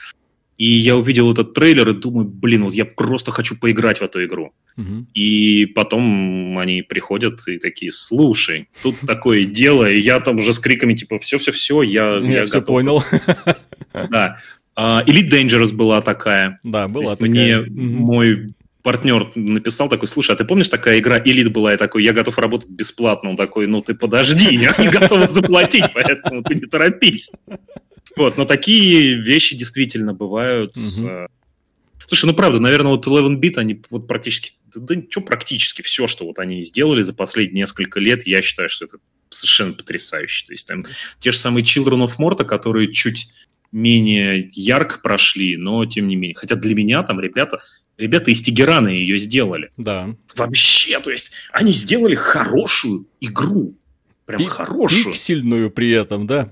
[0.57, 4.23] И я увидел этот трейлер и думаю, блин, вот я просто хочу поиграть в эту
[4.25, 4.53] игру.
[4.77, 5.05] Мгм.
[5.13, 10.59] И потом они приходят и такие, слушай, тут такое дело, и я там уже с
[10.59, 12.67] криками, типа, все-все-все, я, Я, я все готов.
[12.67, 13.03] понял.
[14.09, 14.39] Да.
[14.75, 16.59] А, Elite Dangerous была такая.
[16.63, 17.69] Да, была есть мне такая.
[17.69, 17.95] Мгм.
[17.95, 21.71] мой партнер написал такой, слушай, а ты помнишь, такая игра Elite была?
[21.71, 23.31] Я такой, я готов работать бесплатно.
[23.31, 27.31] Он такой, ну ты подожди, я не готов заплатить, поэтому ты не торопись.
[28.15, 30.77] Вот, но такие вещи действительно бывают.
[30.77, 31.27] Э,
[32.07, 36.25] Слушай, ну правда, наверное, вот 11-бит, они вот практически, да, да что практически все, что
[36.25, 38.97] вот они сделали за последние несколько лет, я считаю, что это
[39.29, 40.45] совершенно потрясающе.
[40.45, 40.85] То есть там
[41.19, 43.29] те же самые Children of Morta, которые чуть
[43.75, 46.35] менее ярко прошли, но тем не менее.
[46.35, 47.59] Хотя для меня там ребята,
[47.97, 49.71] ребята из Тегерана ее сделали.
[49.77, 50.15] Да.
[50.35, 53.75] Вообще, то есть они сделали хорошую игру.
[54.25, 55.05] прям Пик- хорошую.
[55.05, 56.49] Пиксельную при этом, да?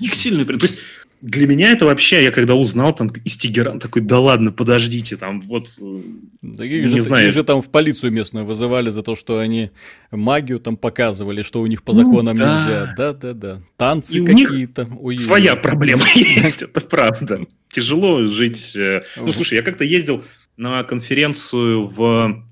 [0.00, 0.46] Пиксельную.
[0.46, 0.78] То есть
[1.22, 5.40] для меня это вообще, я когда узнал там из Тегеран, такой, да ладно, подождите, там
[5.40, 5.68] вот...
[5.80, 6.00] э,
[6.42, 7.28] Да их Не же, знаю.
[7.28, 9.70] их же там в полицию местную вызывали за то, что они
[10.10, 12.58] магию там показывали, что у них по Ну законам да.
[12.58, 12.94] нельзя.
[12.96, 13.62] Да-да-да.
[13.76, 14.88] Танцы И у них какие-то.
[15.18, 17.46] Своя проблема есть, это правда.
[17.70, 18.74] Тяжело жить.
[18.76, 20.24] э, Ну, слушай, я как-то ездил
[20.56, 22.44] на конференцию в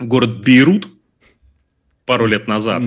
[0.00, 0.88] город Бейрут
[2.06, 2.82] пару лет назад.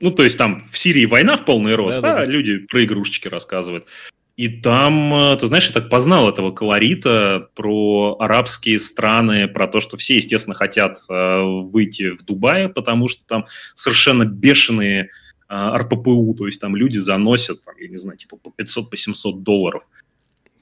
[0.00, 2.22] Ну, то есть там в Сирии война в полный рост, Да-да-да.
[2.22, 3.86] а люди про игрушечки рассказывают.
[4.36, 9.78] И там, э, ты знаешь, я так познал этого колорита про арабские страны, про то,
[9.78, 15.10] что все, естественно, хотят э, выйти в Дубае, потому что там совершенно бешеные
[15.48, 18.96] э, РППУ, то есть там люди заносят, там, я не знаю, типа по 500, по
[18.96, 19.84] 700 долларов.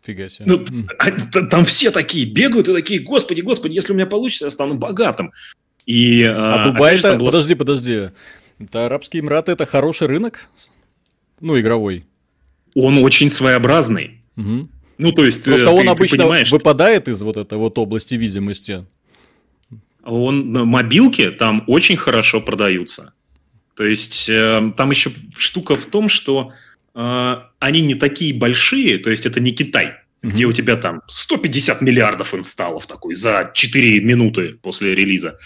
[0.02, 0.44] Фига себе.
[0.46, 0.64] Ну,
[0.98, 4.50] а т- там все такие бегают и такие, господи, господи, если у меня получится, я
[4.50, 5.32] стану богатым.
[5.86, 7.16] И, А э, Дубай это...
[7.16, 8.10] было- Подожди, подожди.
[8.58, 10.48] Это Арабские Эмираты это хороший рынок?
[11.40, 12.04] Ну, игровой.
[12.74, 14.22] Он очень своеобразный.
[14.36, 14.68] Мгм.
[14.98, 17.78] Ну, то есть, Просто э, он ты- ты обычно понимаешь, выпадает из вот этой вот
[17.78, 18.84] области видимости.
[20.04, 23.12] Он, э, мобилки там очень хорошо продаются.
[23.74, 26.52] То есть э, там еще штука в том, что
[26.94, 31.80] э, они не такие большие, то есть это не Китай, где у тебя там 150
[31.80, 35.38] миллиардов инсталлов такой за 4 минуты после релиза.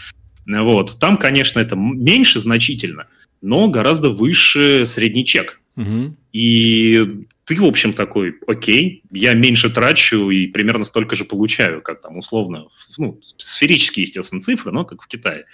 [0.46, 0.98] Вот.
[0.98, 3.06] Там, конечно, это меньше значительно,
[3.42, 5.60] но гораздо выше средний чек.
[5.76, 6.16] Мгм.
[6.36, 12.02] И ты, в общем, такой, окей, я меньше трачу и примерно столько же получаю, как
[12.02, 12.66] там условно,
[12.98, 15.44] ну, сферические, естественно, цифры, но как в Китае.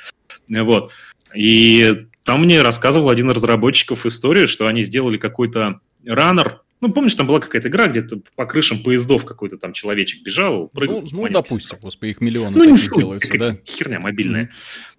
[0.49, 0.91] Вот.
[1.37, 7.15] И там мне рассказывал один из разработчиков историю, что они сделали какой-то раннер, ну, помнишь,
[7.15, 11.03] там была какая-то игра, где-то по крышам поездов какой-то там человечек бежал, прыгал.
[11.03, 13.57] Ну, ну, допустим, господи, их миллионы Ну, не суть, делаются, да?
[13.65, 14.51] херня мобильная.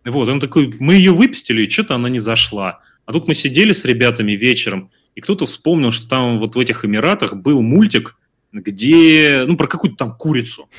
[0.06, 2.80] Вот, он такой, мы ее выпустили, и что-то она не зашла.
[3.06, 6.86] А тут мы сидели с ребятами вечером, и кто-то вспомнил, что там вот в этих
[6.86, 8.18] Эмиратах был мультик,
[8.52, 10.70] где, ну, про какую-то там курицу.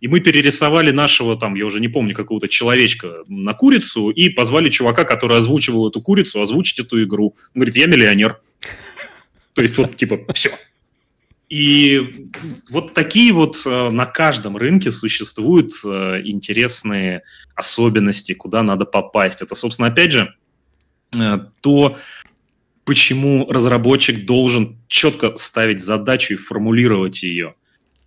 [0.00, 4.68] И мы перерисовали нашего там, я уже не помню, какого-то человечка на курицу и позвали
[4.68, 7.36] чувака, который озвучивал эту курицу, озвучить эту игру.
[7.54, 8.40] Он говорит, я миллионер.
[9.52, 10.50] То есть вот типа все.
[11.48, 12.28] И
[12.70, 19.42] вот такие вот э, на каждом рынке существуют э, интересные особенности, куда надо попасть.
[19.42, 20.34] Это, собственно, опять же,
[21.14, 21.98] э, то,
[22.84, 27.54] почему разработчик должен четко ставить задачу и формулировать ее.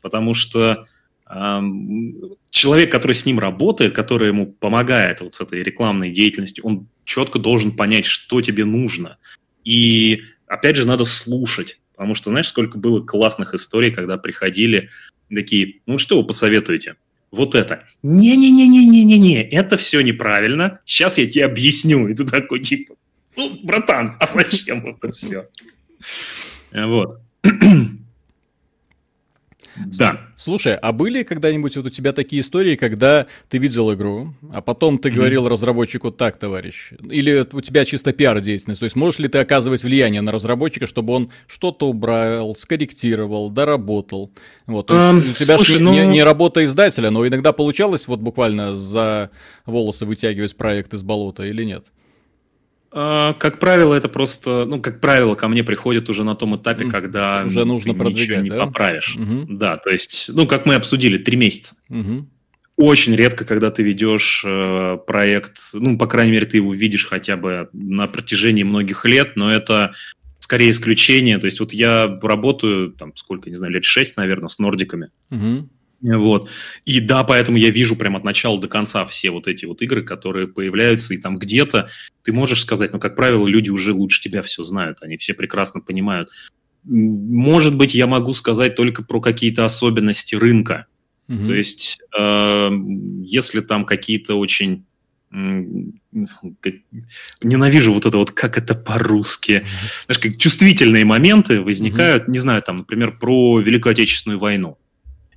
[0.02, 0.88] Потому что
[1.30, 2.16] эм,
[2.50, 7.40] человек, который с ним работает, который ему помогает вот с этой рекламной деятельностью, он четко
[7.40, 9.18] должен понять, что тебе нужно.
[9.64, 11.80] И опять же, надо слушать.
[11.94, 14.90] Потому что, знаешь, сколько было классных историй, когда приходили
[15.34, 16.96] такие, ну что вы посоветуете?
[17.32, 17.86] Вот это.
[18.04, 20.80] Не-не-не-не-не-не-не, это все неправильно.
[20.86, 22.08] Сейчас я тебе объясню.
[22.08, 22.96] И ты такой, типа,
[23.38, 25.48] ну, братан, а зачем это все?
[26.74, 27.19] Вот.
[29.98, 30.21] Да.
[30.38, 34.98] Слушай, а были когда-нибудь вот у тебя такие истории, когда ты видел игру, а потом
[35.00, 35.17] ты Мгм.
[35.17, 36.91] говорил разработчику так, товарищ?
[37.10, 38.80] Или у тебя чисто пиар-деятельность?
[38.80, 44.32] То есть можешь ли ты оказывать влияние на разработчика, чтобы он что-то убрал, скорректировал, доработал?
[44.65, 47.28] Вот, то есть Эм, у тебя слушай, же не, ну- не- не работа издателя, но
[47.28, 49.30] иногда получалось вот буквально за
[49.65, 51.86] волосы вытягивать проект из болота или нет?
[52.97, 56.86] А, Как правило, это просто, ну, как правило, ко мне приходят уже на том этапе,
[56.86, 58.65] когда уже ну, нужно ты ничего продвигать, не да?
[58.65, 59.15] поправишь.
[59.17, 59.58] Мгм.
[59.58, 61.75] Да, то есть, ну, как мы обсудили, три месяца.
[61.89, 62.29] Мгм.
[62.77, 67.36] Очень редко, когда ты ведешь э, проект, ну, по крайней мере, ты его видишь хотя
[67.36, 69.91] бы на протяжении многих лет, но это
[70.39, 71.38] скорее исключение.
[71.38, 75.10] То есть вот я работаю, там, сколько, не знаю, лет шесть, наверное, с нордиками.
[75.29, 75.69] Мгм.
[76.13, 76.50] Вот.
[76.86, 80.04] И да, поэтому я вижу прям от начала до конца все вот эти вот игры,
[80.04, 81.88] которые появляются, и там где-то
[82.24, 85.82] ты можешь сказать, ну, как правило, люди уже лучше тебя все знают, они все прекрасно
[85.82, 86.30] понимают.
[86.84, 90.86] Может быть, я могу сказать только про какие-то особенности рынка.
[91.28, 91.48] Мгм.
[91.48, 92.70] То есть, э,
[93.24, 94.86] если там какие-то очень
[97.41, 99.65] ненавижу вот это вот, как это по-русски,
[100.06, 104.78] знаешь, как чувствительные моменты возникают, не знаю, там, например, про Великую Отечественную войну.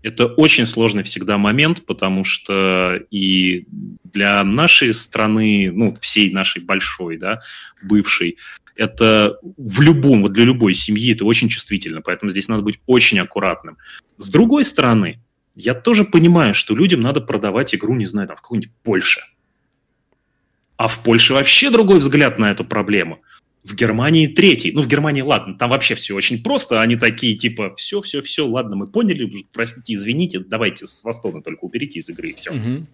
[0.03, 3.67] Это очень сложный всегда момент, потому что и
[4.05, 7.41] для нашей страны, ну, всей нашей большой, да,
[7.83, 8.37] бывшей,
[8.77, 13.19] это в любом, вот для любой семьи это очень чувствительно, поэтому здесь надо быть очень
[13.19, 13.77] аккуратным.
[14.19, 15.21] С другой стороны,
[15.57, 19.21] я тоже понимаю, что людям надо продавать игру, не знаю, там, в какой-нибудь Польше.
[20.77, 23.21] А в Польше вообще другой взгляд на эту проблему.
[23.69, 24.73] В Германии третий.
[24.73, 26.81] Ну, в Германии, ладно, там вообще все очень просто.
[26.81, 31.65] Они такие, типа, все, все, все, ладно, мы поняли, простите, извините, давайте с Востона только
[31.65, 32.53] уберите из игры, и все.
[32.53, 32.87] Мгм.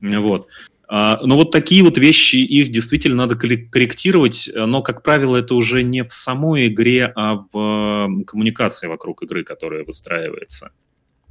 [0.00, 0.48] Вот.
[0.86, 5.82] А, но вот такие вот вещи, их действительно надо корректировать, но, как правило, это уже
[5.82, 10.72] не в самой игре, а в коммуникации вокруг игры, которая выстраивается.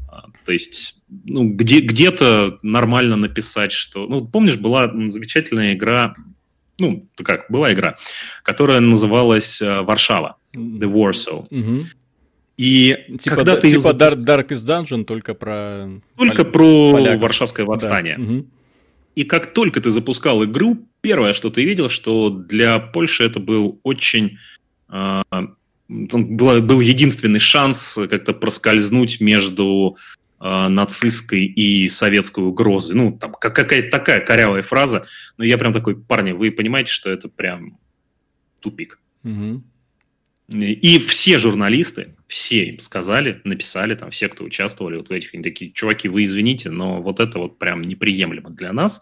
[0.10, 4.08] А, то есть, ну, где, где-то нормально написать, что...
[4.08, 6.16] Ну, помнишь, была замечательная игра,
[6.80, 7.98] ну, как, была игра,
[8.44, 11.48] которая называлась э, «Варшава», «The Warsaw».
[11.50, 11.86] Угу.
[12.58, 15.90] И типа, когда ты типа Dark, Darkest Dungeon, только про...
[16.18, 16.52] Только Пол...
[16.52, 17.22] про поляков.
[17.22, 18.18] Варшавское восстание.
[18.18, 18.24] Да.
[18.24, 18.46] Угу.
[19.16, 23.80] И как только ты запускал игру, первое, что ты видел, что для Польши это был
[23.84, 24.38] очень...
[24.90, 25.22] Э,
[25.88, 29.98] был, был единственный шанс как-то проскользнуть между
[30.39, 32.95] нацистской и советской угрозой.
[32.95, 35.06] Ну, там какая-то такая корявая фраза,
[35.38, 37.80] но я прям такой, парни, вы понимаете, что это прям
[38.60, 39.00] тупик.
[39.23, 39.63] Угу.
[40.50, 45.43] И все журналисты, все им сказали, написали, там, все, кто участвовали вот в этих, они
[45.43, 49.02] такие, чуваки, вы извините, но вот это вот прям неприемлемо для нас.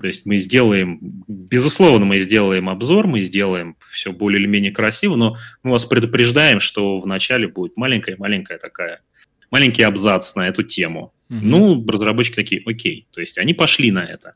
[0.00, 5.14] То есть мы сделаем, безусловно, мы сделаем обзор, мы сделаем все более или менее красиво,
[5.14, 9.02] но мы вас предупреждаем, что вначале будет маленькая-маленькая такая,
[9.50, 11.12] маленький абзац на эту тему.
[11.28, 11.38] Угу.
[11.42, 13.06] Ну, разработчики такие, окей.
[13.12, 14.34] То есть они пошли на это.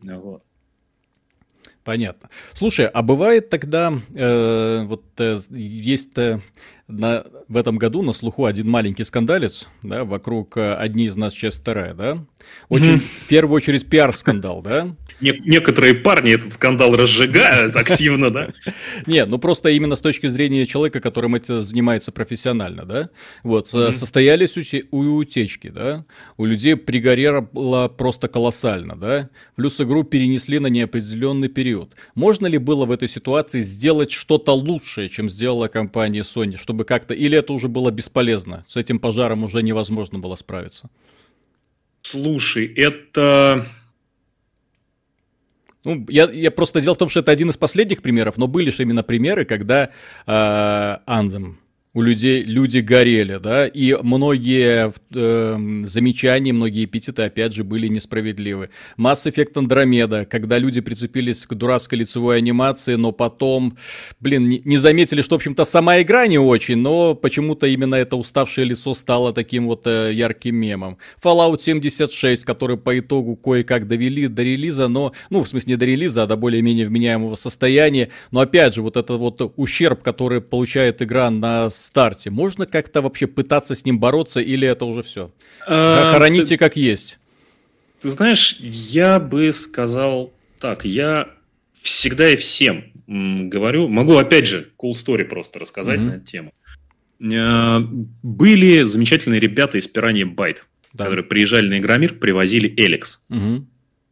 [0.00, 0.42] Вот.
[1.84, 2.28] Понятно.
[2.54, 6.40] Слушай, а бывает тогда, э, вот э, есть э,
[6.88, 11.34] на, в этом году на слуху один маленький скандалец, да, вокруг э, одни из нас
[11.34, 12.24] часть вторая, да?
[12.70, 13.24] Очень, mm-hmm.
[13.24, 14.96] в первую очередь, пиар-скандал, да?
[15.20, 18.48] Не- некоторые парни этот скандал разжигают активно, да?
[19.06, 23.10] Нет, ну просто именно с точки зрения человека, которым это занимается профессионально, да?
[23.42, 24.56] Вот, состоялись
[24.90, 26.06] утечки, да?
[26.38, 29.28] У людей пригорело просто колоссально, да?
[29.56, 31.94] Плюс игру перенесли на неопределенный период.
[32.14, 37.14] Можно ли было в этой ситуации сделать что-то лучшее, чем сделала компания Sony, чтобы как-то...
[37.14, 38.64] Или это уже было бесполезно?
[38.68, 40.90] С этим пожаром уже невозможно было справиться?
[42.02, 43.66] Слушай, это
[45.84, 48.70] ну, я, я просто дело в том, что это один из последних примеров, но были
[48.70, 49.90] же именно примеры, когда
[50.26, 50.30] э,
[51.06, 51.54] Anthem
[51.94, 58.68] у людей люди горели, да, и многие э, замечания, многие эпитеты, опять же, были несправедливы.
[58.98, 63.78] Mass Effect Andromeda, когда люди прицепились к дурацкой лицевой анимации, но потом,
[64.20, 68.66] блин, не, заметили, что, в общем-то, сама игра не очень, но почему-то именно это уставшее
[68.66, 70.98] лицо стало таким вот э, ярким мемом.
[71.22, 75.86] Fallout 76, который по итогу кое-как довели до релиза, но, ну, в смысле, не до
[75.86, 81.00] релиза, а до более-менее вменяемого состояния, но, опять же, вот этот вот ущерб, который получает
[81.00, 85.32] игра на старте, можно как-то вообще пытаться с ним бороться или это уже все?
[85.66, 87.18] А, Хороните ты, как есть.
[88.02, 91.30] Ты знаешь, я бы сказал так, я
[91.82, 96.04] всегда и всем говорю, могу опять же cool story просто рассказать mm-hmm.
[96.04, 96.52] на эту тему.
[97.20, 97.80] А,
[98.22, 101.04] были замечательные ребята из Пираньи Байт, да.
[101.04, 103.24] которые приезжали на Игромир, привозили Эликс.
[103.28, 103.66] Угу.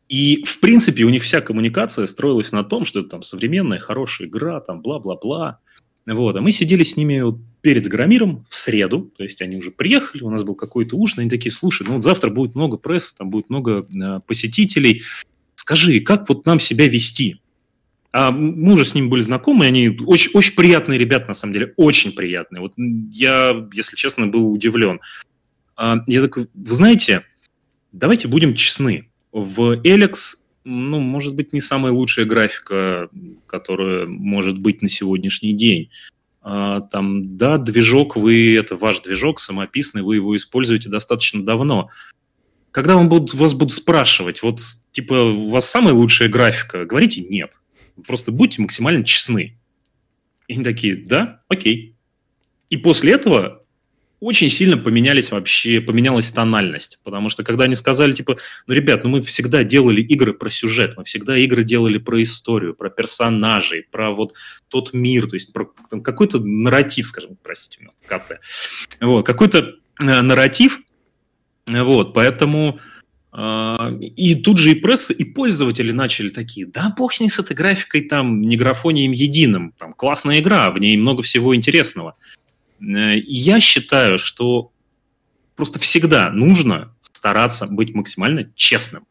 [0.08, 4.28] И, в принципе, у них вся коммуникация строилась на том, что это там современная, хорошая
[4.28, 5.58] игра, там бла-бла-бла.
[6.06, 9.72] Вот, а мы сидели с ними вот перед Громиром в среду, то есть они уже
[9.72, 13.12] приехали, у нас был какой-то ужин, они такие, слушай, ну вот завтра будет много прессы,
[13.18, 15.02] там будет много э, посетителей,
[15.56, 17.40] скажи, как вот нам себя вести?
[18.12, 21.74] А мы уже с ними были знакомы, они очень, очень приятные ребята, на самом деле,
[21.76, 22.60] очень приятные.
[22.60, 25.00] Вот я, если честно, был удивлен.
[25.74, 27.24] А, я такой, вы знаете,
[27.90, 29.10] давайте будем честны.
[29.32, 33.08] В Эликс ну, может быть, не самая лучшая графика,
[33.46, 35.90] которая может быть на сегодняшний день.
[36.48, 41.90] А, там, да, движок, вы, это ваш движок самописный, вы его используете достаточно давно.
[42.70, 44.60] Когда вам будут, вас будут спрашивать, вот,
[44.92, 47.60] типа, у вас самая лучшая графика, говорите нет.
[48.06, 49.58] Просто будьте максимально честны.
[50.46, 51.96] И они такие, да, окей.
[52.70, 53.64] И после этого
[54.20, 59.10] очень сильно поменялись вообще, поменялась тональность, потому что когда они сказали, типа, ну, ребят, ну
[59.10, 64.12] мы всегда делали игры про сюжет, мы всегда игры делали про историю, про персонажей, про
[64.12, 64.32] вот
[64.68, 65.66] тот мир, то есть про
[66.02, 68.40] какой-то нарратив, скажем, простите меня, КТ,
[69.00, 70.80] вот, какой-то э, нарратив,
[71.66, 72.78] вот, поэтому
[73.32, 77.38] э, и тут же и пресса, и пользователи начали такие, да бог с ней с
[77.38, 82.16] этой графикой, там, не графонием единым, там, классная игра, в ней много всего интересного.
[82.80, 84.72] Э, я считаю, что
[85.54, 89.06] просто всегда нужно стараться быть максимально честным.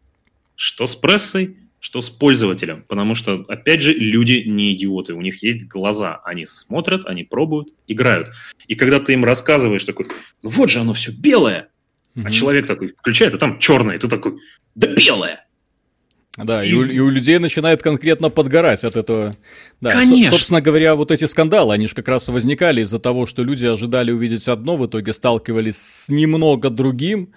[0.56, 2.84] Что с прессой, что с пользователем.
[2.88, 5.13] Потому что, опять же, люди не идиоты.
[5.13, 6.21] У них есть глаза.
[6.23, 8.30] Они смотрят, они пробуют, играют.
[8.67, 10.08] И когда ты им рассказываешь такой,
[10.42, 11.69] ну вот же оно все белое.
[12.15, 12.23] Mm-hmm.
[12.25, 13.96] А человек такой включает, а там черное.
[13.96, 14.40] И ты такой,
[14.73, 15.44] да белое.
[16.38, 19.38] Да, и, и, у, и у людей начинает конкретно подгорать от этого.
[19.79, 20.31] Да, Конечно.
[20.31, 24.12] собственно говоря, вот эти скандалы, они же как раз возникали из-за того, что люди ожидали
[24.12, 27.33] увидеть одно, в итоге сталкивались с немного другим.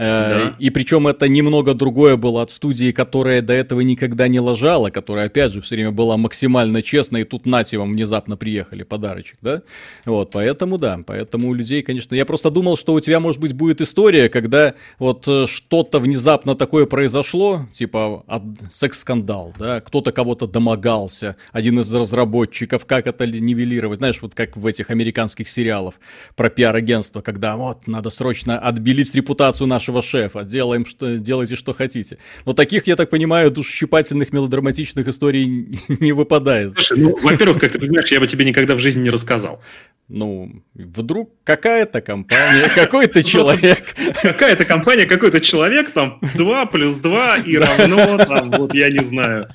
[0.00, 0.56] Да.
[0.58, 5.26] И причем это немного другое было от студии, которая до этого никогда не лажала, которая,
[5.26, 9.62] опять же, все время была максимально честной, и тут нате вам внезапно приехали подарочек, да?
[10.06, 12.14] Вот, поэтому, да, поэтому у людей, конечно...
[12.14, 16.54] Я просто думал, что у тебя, может быть, будет история, когда вот э, что-то внезапно
[16.54, 18.24] такое произошло, типа
[18.70, 24.66] секс-скандал, да, кто-то кого-то домогался, один из разработчиков, как это нивелировать, знаешь, вот как в
[24.66, 25.96] этих американских сериалах
[26.36, 32.18] про пиар-агентство, когда вот надо срочно отбелить репутацию нашего шефа, делаем что, делайте что хотите.
[32.46, 36.74] Но таких, я так понимаю, душесчипательных мелодраматичных историй не выпадает.
[36.74, 39.60] Слушай, ну, во-первых, как ты понимаешь, я бы тебе никогда в жизни не рассказал.
[40.08, 43.94] Ну, вдруг какая-то компания, какой-то человек.
[44.22, 49.48] Какая-то компания, какой-то человек, там, 2 плюс 2 и равно, там, вот, я не знаю,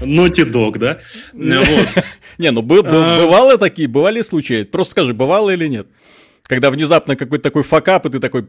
[0.00, 0.98] Naughty Dog, да?
[1.32, 2.62] Не, ну, а.
[2.62, 4.64] бывало такие, бывали случаи?
[4.64, 5.86] Просто скажи, бывало или нет?
[6.42, 8.46] Когда внезапно какой-то такой факап, и ты такой...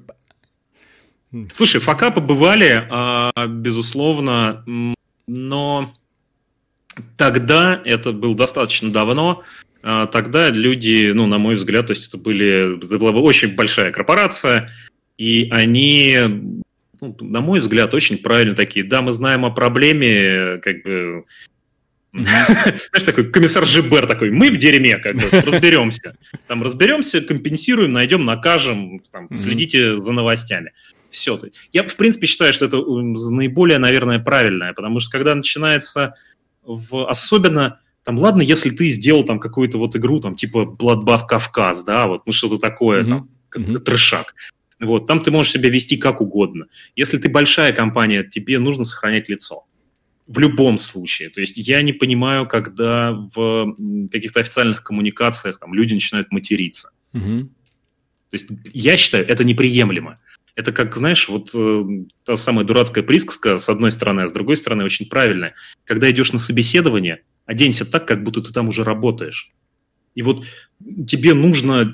[1.54, 4.64] Слушай, факапы бывали, а, безусловно,
[5.28, 5.94] но
[7.18, 9.44] тогда, это было достаточно давно,
[9.82, 13.92] а, тогда люди, ну, на мой взгляд, то есть это, были, это была очень большая
[13.92, 14.70] корпорация,
[15.18, 16.18] и они,
[17.02, 21.26] ну, на мой взгляд, очень правильно такие, да, мы знаем о проблеме, как бы,
[22.14, 26.16] знаешь, такой комиссар Жибер такой, мы в дерьме, как бы, разберемся.
[26.48, 30.74] Там разберемся, компенсируем, найдем, накажем, там, следите за новостями.
[31.10, 31.40] Все.
[31.72, 36.14] Я, в принципе, считаю, что это наиболее, наверное, правильное, потому что когда начинается
[36.64, 41.84] в, особенно там, ладно, если ты сделал там какую-то вот игру, там, типа Bloodbath Кавказ,
[41.84, 43.08] да, вот, ну, что-то такое, mm-hmm.
[43.08, 43.80] там, mm-hmm.
[43.80, 44.36] трешак.
[44.80, 46.66] Вот, там ты можешь себя вести как угодно.
[46.96, 49.64] Если ты большая компания, тебе нужно сохранять лицо.
[50.28, 51.30] В любом случае.
[51.30, 53.76] То есть я не понимаю, когда в
[54.12, 56.92] каких-то официальных коммуникациях там люди начинают материться.
[57.14, 57.44] Mm-hmm.
[57.44, 60.20] То есть я считаю, это неприемлемо.
[60.56, 61.80] Это как, знаешь, вот э,
[62.26, 65.54] та самая дурацкая присказка, с одной стороны, а с другой стороны, очень правильная.
[65.84, 69.52] Когда идешь на собеседование, оденься так, как будто ты там уже работаешь.
[70.16, 70.46] И вот
[71.08, 71.94] тебе нужно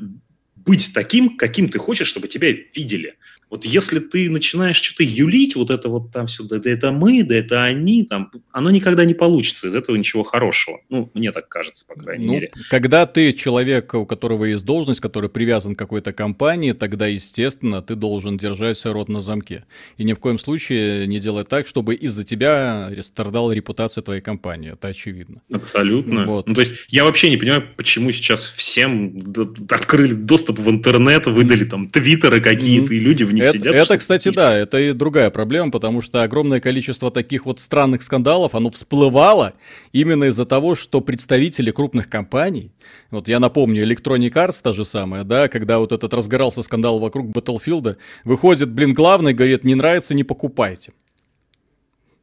[0.55, 3.15] быть таким, каким ты хочешь, чтобы тебя видели.
[3.49, 7.23] Вот если ты начинаешь что-то юлить, вот это вот там все, да, да это мы,
[7.23, 10.81] да это они, там, оно никогда не получится, из этого ничего хорошего.
[10.89, 12.51] Ну, мне так кажется, по крайней ну, мере.
[12.69, 17.95] Когда ты человек, у которого есть должность, который привязан к какой-то компании, тогда, естественно, ты
[17.95, 19.65] должен держать рот на замке.
[19.97, 24.73] И ни в коем случае не делать так, чтобы из-за тебя страдала репутация твоей компании.
[24.73, 25.41] Это очевидно.
[25.51, 26.25] Абсолютно.
[26.25, 26.47] Вот.
[26.47, 29.23] Ну, то есть я вообще не понимаю, почему сейчас всем
[29.69, 32.97] открыли доступ в интернет, выдали там твиттеры какие-то, mm-hmm.
[32.97, 33.75] и люди в них это, сидят.
[33.75, 38.55] Это, кстати, да, это и другая проблема, потому что огромное количество таких вот странных скандалов,
[38.55, 39.53] оно всплывало
[39.91, 42.71] именно из-за того, что представители крупных компаний,
[43.11, 47.27] вот я напомню, Electronic Arts та же самая, да, когда вот этот разгорался скандал вокруг
[47.27, 50.91] Battlefield, выходит, блин, главный, говорит, не нравится, не покупайте.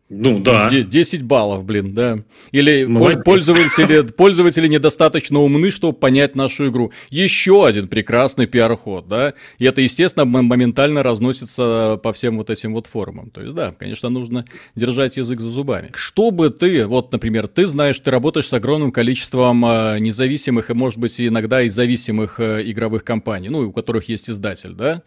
[0.08, 0.68] Ну да.
[0.70, 2.20] 10 баллов, блин, да.
[2.52, 3.24] Или Молодец.
[3.24, 6.92] пользователи, пользователи недостаточно умны, чтобы понять нашу игру.
[7.10, 9.34] Еще один прекрасный пиар-ход, да.
[9.58, 13.30] И это, естественно, моментально разносится по всем вот этим вот форумам.
[13.30, 14.44] То есть, да, конечно, нужно
[14.76, 15.90] держать язык за зубами.
[15.94, 21.00] Чтобы ты, вот, например, ты знаешь, ты работаешь с огромным количеством э, независимых и, может
[21.00, 25.02] быть, иногда и зависимых э, игровых компаний, ну, у которых есть издатель, да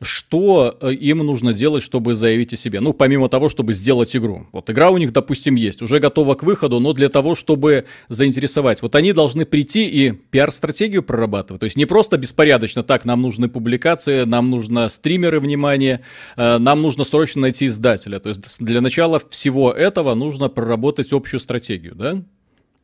[0.00, 2.80] что э, им нужно делать, чтобы заявить о себе.
[2.80, 4.46] Ну, помимо того, чтобы сделать игру.
[4.52, 8.80] Вот игра у них, допустим, есть, уже готова к выходу, но для того, чтобы заинтересовать.
[8.82, 11.60] Вот они должны прийти и пиар-стратегию прорабатывать.
[11.60, 16.02] То есть не просто беспорядочно, так, нам нужны публикации, нам нужно стримеры внимания,
[16.36, 18.20] э, нам нужно срочно найти издателя.
[18.20, 22.22] То есть для начала всего этого нужно проработать общую стратегию, да?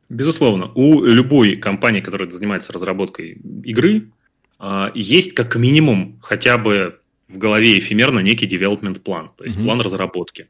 [0.09, 0.71] Безусловно.
[0.75, 4.11] У любой компании, которая занимается разработкой игры,
[4.59, 6.99] э, есть как минимум хотя бы
[7.29, 9.65] в голове эфемерно некий development план, то есть mm-hmm.
[9.65, 10.49] план разработки.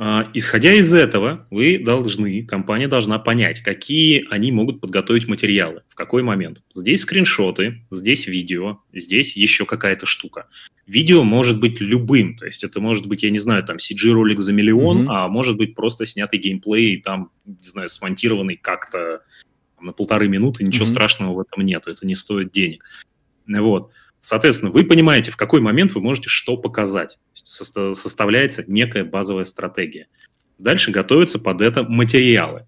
[0.00, 5.96] А, исходя из этого, вы должны, компания должна понять, какие они могут подготовить материалы, в
[5.96, 6.62] какой момент.
[6.72, 10.46] Здесь скриншоты, здесь видео, здесь еще какая-то штука.
[10.86, 14.52] Видео может быть любым, то есть это может быть, я не знаю, там CG-ролик за
[14.52, 15.10] миллион, mm-hmm.
[15.10, 19.22] а может быть просто снятый геймплей, там, не знаю, смонтированный как-то
[19.80, 20.90] на полторы минуты, ничего mm-hmm.
[20.90, 22.84] страшного в этом нет, это не стоит денег.
[23.48, 23.90] Вот.
[24.20, 27.18] Соответственно, вы понимаете, в какой момент вы можете что показать.
[27.34, 30.08] Составляется некая базовая стратегия.
[30.58, 32.66] Дальше готовятся под это материалы.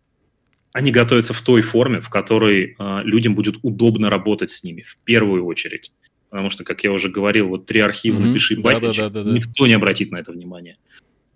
[0.72, 4.96] Они готовятся в той форме, в которой э, людям будет удобно работать с ними в
[4.98, 5.92] первую очередь.
[6.28, 8.26] Потому что, как я уже говорил, вот три архива mm-hmm.
[8.26, 10.76] напиши, да, да, да, да, никто не обратит на это внимание.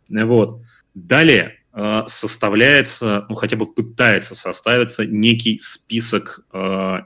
[0.09, 0.63] Вот.
[0.95, 6.99] Далее э, составляется, ну хотя бы пытается составиться некий список, э,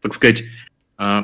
[0.00, 0.44] так сказать,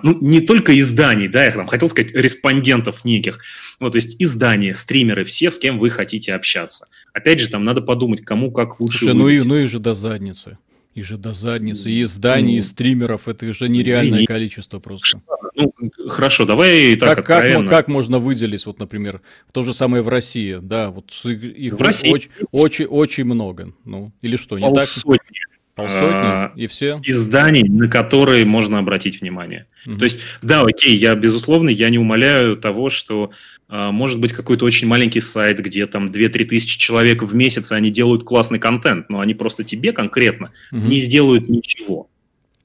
[0.03, 3.41] ну, не только изданий, да, я там хотел сказать респондентов неких,
[3.79, 6.87] вот, то есть издания, стримеры, все, с кем вы хотите общаться.
[7.13, 9.95] Опять же, там надо подумать, кому как лучше Слушай, ну и, ну и же до
[9.95, 10.59] задницы.
[10.95, 14.27] И же до задницы, и изданий, и Ну, стримеров, это же нереальное извини.
[14.27, 15.21] количество просто.
[15.55, 15.73] Ну,
[16.09, 17.65] хорошо, давай так как, как, откровенно.
[17.65, 19.21] мо- как можно выделить, вот, например,
[19.53, 24.13] то же самое в России, да, вот их В России очень, очень, очень много, ну,
[24.23, 24.89] или что, не так?
[24.89, 25.39] Полсотни
[25.79, 27.01] Полсотни, а, и все?
[27.05, 29.67] изданий, на которые можно обратить внимание.
[29.87, 29.99] Мгм.
[29.99, 33.31] То есть, да, окей, я, безусловно, я не умоляю того, что
[33.69, 37.91] а, может быть какой-то очень маленький сайт, где там 2-3 тысячи человек в месяц, они
[37.91, 40.89] делают классный контент, но они просто тебе конкретно Мгм.
[40.89, 42.11] не сделают ничего.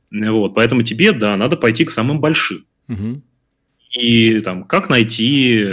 [0.09, 2.65] Вот, поэтому тебе, да, надо пойти к самым большим.
[2.87, 3.21] Мгм.
[3.91, 5.63] И там, как найти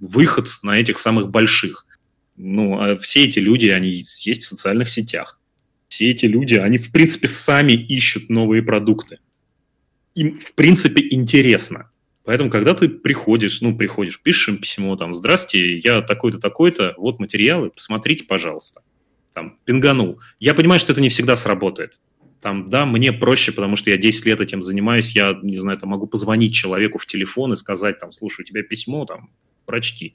[0.00, 1.86] выход на этих самых больших?
[2.36, 5.38] Ну, а все эти люди, они есть в социальных сетях.
[5.92, 9.18] Все эти люди, они, в принципе, сами ищут новые продукты.
[10.14, 11.90] Им, в принципе, интересно.
[12.24, 17.20] Поэтому, когда ты приходишь, ну, приходишь, пишешь им письмо, там, здравствуйте, я такой-то, такой-то, вот
[17.20, 18.80] материалы, посмотрите, пожалуйста.
[19.34, 20.18] Там, пинганул.
[20.40, 22.00] Я понимаю, что это не всегда сработает.
[22.40, 25.90] Там, да, мне проще, потому что я 10 лет этим занимаюсь, я, не знаю, там
[25.90, 29.28] могу позвонить человеку в телефон и сказать, там, слушай, у тебя письмо, там,
[29.66, 30.14] прочти.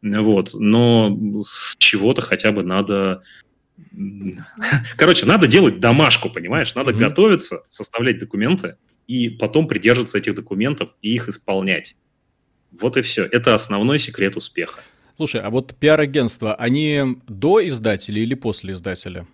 [0.00, 3.24] Вот, но с чего-то хотя бы надо...
[4.96, 6.74] Короче, надо делать домашку, понимаешь?
[6.74, 7.00] Надо Мгм.
[7.00, 8.76] готовиться, составлять документы
[9.06, 11.96] и потом придерживаться этих документов и их исполнять.
[12.80, 13.24] Вот и все.
[13.24, 14.80] Это основной секрет успеха.
[15.16, 19.26] Слушай, а вот пиар-агентства, они до издателя или после издателя?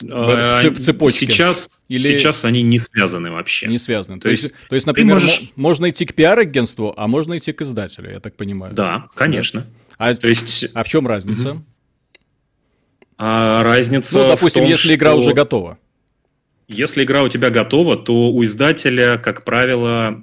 [0.00, 1.26] В А, в цепочке.
[1.26, 3.66] Сейчас, Или- сейчас они не связаны вообще.
[3.66, 4.18] Не связаны.
[4.18, 7.36] То, То есть, есть то есть, например, можешь- мо- можно идти к пиар-агентству, а можно
[7.38, 8.74] идти к издателю, я так понимаю.
[8.74, 9.66] Да, конечно.
[9.98, 11.62] А, То есть а в чем разница?
[13.16, 14.18] А, разница.
[14.18, 15.78] Ну, допустим, том, если игра что- уже готова.
[16.68, 20.20] Если игра у тебя готова, то у издателя, как правило...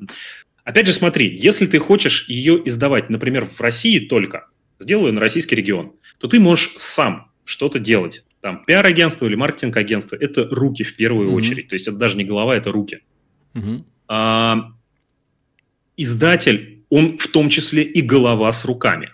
[0.66, 4.48] Опять же, смотри, если ты хочешь ее издавать, например, в России только,
[4.80, 8.26] сделаю на российский регион, то ты можешь сам что-то делать.
[8.42, 11.36] Там пиар-агентство или маркетинг-агентство– это руки в первую Мгм.
[11.38, 11.70] очередь.
[11.70, 13.00] То есть это даже не голова, это руки.
[13.54, 13.86] Мгм.
[14.10, 14.72] А,
[15.98, 19.12] издатель, он в том числе и голова с руками.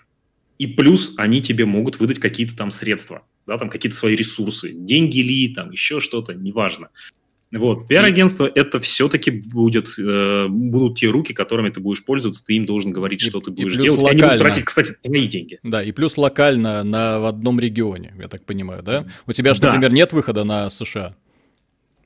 [0.58, 5.18] И плюс они тебе могут выдать какие-то там средства, да, там какие-то свои ресурсы, деньги
[5.18, 6.90] ли, там еще что-то, неважно.
[7.52, 12.64] Вот, пиар-агентство это все-таки будет, э, будут те руки, которыми ты будешь пользоваться, ты им
[12.64, 14.00] должен говорить, И- что ты будешь делать.
[14.02, 14.38] И они будут локально.
[14.44, 15.58] тратить, кстати, твои деньги.
[15.64, 19.04] Да, и плюс локально на, в одном регионе, я так понимаю, да?
[19.26, 19.72] У тебя же, Да.
[19.72, 21.16] например, нет выхода на США.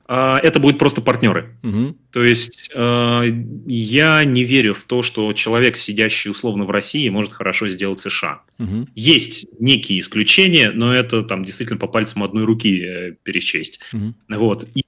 [0.07, 1.57] А, это будут просто партнеры.
[1.63, 1.97] Мгм.
[2.11, 3.23] То есть э,
[3.65, 8.41] я не верю в то, что человек, сидящий условно в России, может хорошо сделать США.
[8.59, 8.87] Мгм.
[8.93, 13.79] Есть некие исключения, но это там действительно по пальцам одной руки э, перечесть.
[13.93, 14.15] Мгм.
[14.29, 14.67] Вот.
[14.75, 14.83] И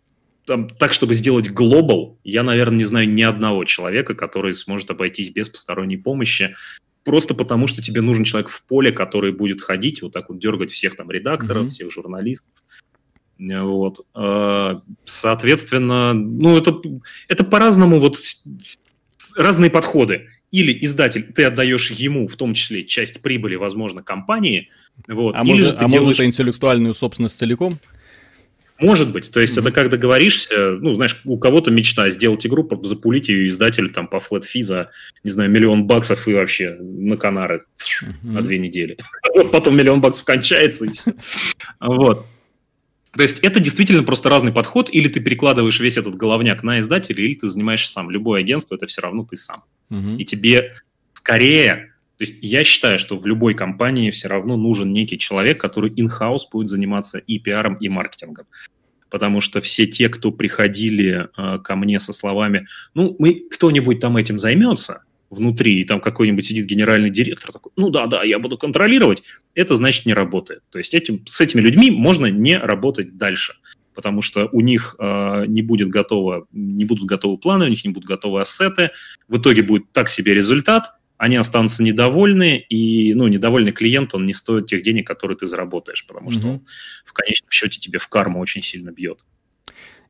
[0.46, 5.30] там, так, чтобы сделать глобал, я, наверное, не знаю ни одного человека, который сможет обойтись
[5.32, 6.56] без посторонней помощи,
[7.04, 10.72] просто потому что тебе нужен человек в поле, который будет ходить, вот так вот дергать
[10.72, 11.70] всех там редакторов, Мгм.
[11.72, 12.50] всех журналистов.
[13.40, 14.06] Вот.
[14.16, 16.80] Э, Соответственно, ну, это,
[17.28, 18.18] это по-разному, вот
[19.36, 20.28] разные подходы.
[20.52, 24.70] Или издатель, ты отдаешь ему, в том числе, часть прибыли, возможно, компании,
[25.08, 26.18] вот, А или может, же ты а может делаешь...
[26.18, 27.78] это интеллектуальную собственность целиком?
[28.80, 29.32] Может быть.
[29.32, 29.66] То есть Мгм.
[29.68, 34.20] это как договоришься, ну, знаешь, у кого-то мечта сделать игру, запулить ее издателю там по
[34.20, 34.92] флет фи за,
[35.24, 37.66] не знаю, миллион баксов и вообще на Канары
[38.02, 38.34] Мгм.
[38.36, 38.98] на две недели.
[39.36, 41.14] Вот Потом миллион баксов кончается и все.
[41.80, 42.26] Вот.
[43.18, 47.24] То есть это действительно просто разный подход, или ты перекладываешь весь этот головняк на издателя,
[47.24, 48.12] или ты занимаешься сам.
[48.12, 49.64] Любое агентство это все равно ты сам.
[49.90, 50.18] Мгм.
[50.18, 50.76] И тебе
[51.14, 55.90] скорее, то есть я считаю, что в любой компании все равно нужен некий человек, который
[55.90, 58.46] in-house будет заниматься и пиаром, и маркетингом.
[59.10, 64.18] Потому что все те, кто приходили э, ко мне со словами, ну, мы кто-нибудь там
[64.18, 68.58] этим займется внутри, и там какой-нибудь сидит генеральный директор такой, ну да, да, я буду
[68.58, 69.24] контролировать,
[69.56, 70.62] это значит не работает.
[70.72, 73.56] То есть этим, с этими людьми можно не работать дальше
[73.98, 77.90] потому что у них э, не будет готово, не будут готовы планы, у них не
[77.90, 78.92] будут готовы ассеты,
[79.28, 84.34] в итоге будет так себе результат, они останутся недовольны, и, ну, недовольный клиент, он не
[84.34, 86.50] стоит тех денег, которые ты заработаешь, потому что Мгм.
[86.50, 86.66] он
[87.06, 89.26] в конечном счете тебе в карму очень сильно бьет.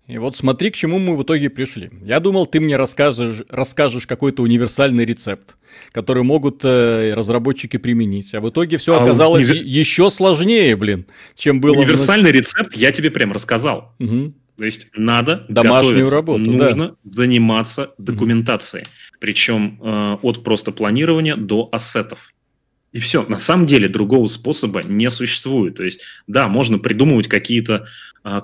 [0.07, 1.89] И вот смотри, к чему мы в итоге пришли.
[2.01, 5.57] Я думал, ты мне расскажешь, расскажешь какой-то универсальный рецепт,
[5.91, 8.33] который могут э, разработчики применить.
[8.33, 11.05] А в итоге все А оказалось универ- еще сложнее, блин,
[11.35, 11.75] чем было.
[11.77, 13.95] Универсальный рецепт я тебе прям рассказал.
[13.99, 14.33] Мгм.
[14.57, 16.51] То есть надо Домашнюю работу, да.
[16.51, 18.85] нужно заниматься документацией,
[19.19, 22.33] причем э, от просто планирования до ассетов.
[22.93, 23.23] И все.
[23.27, 25.75] На самом деле другого способа не существует.
[25.75, 27.85] То есть, да, можно придумывать какие-то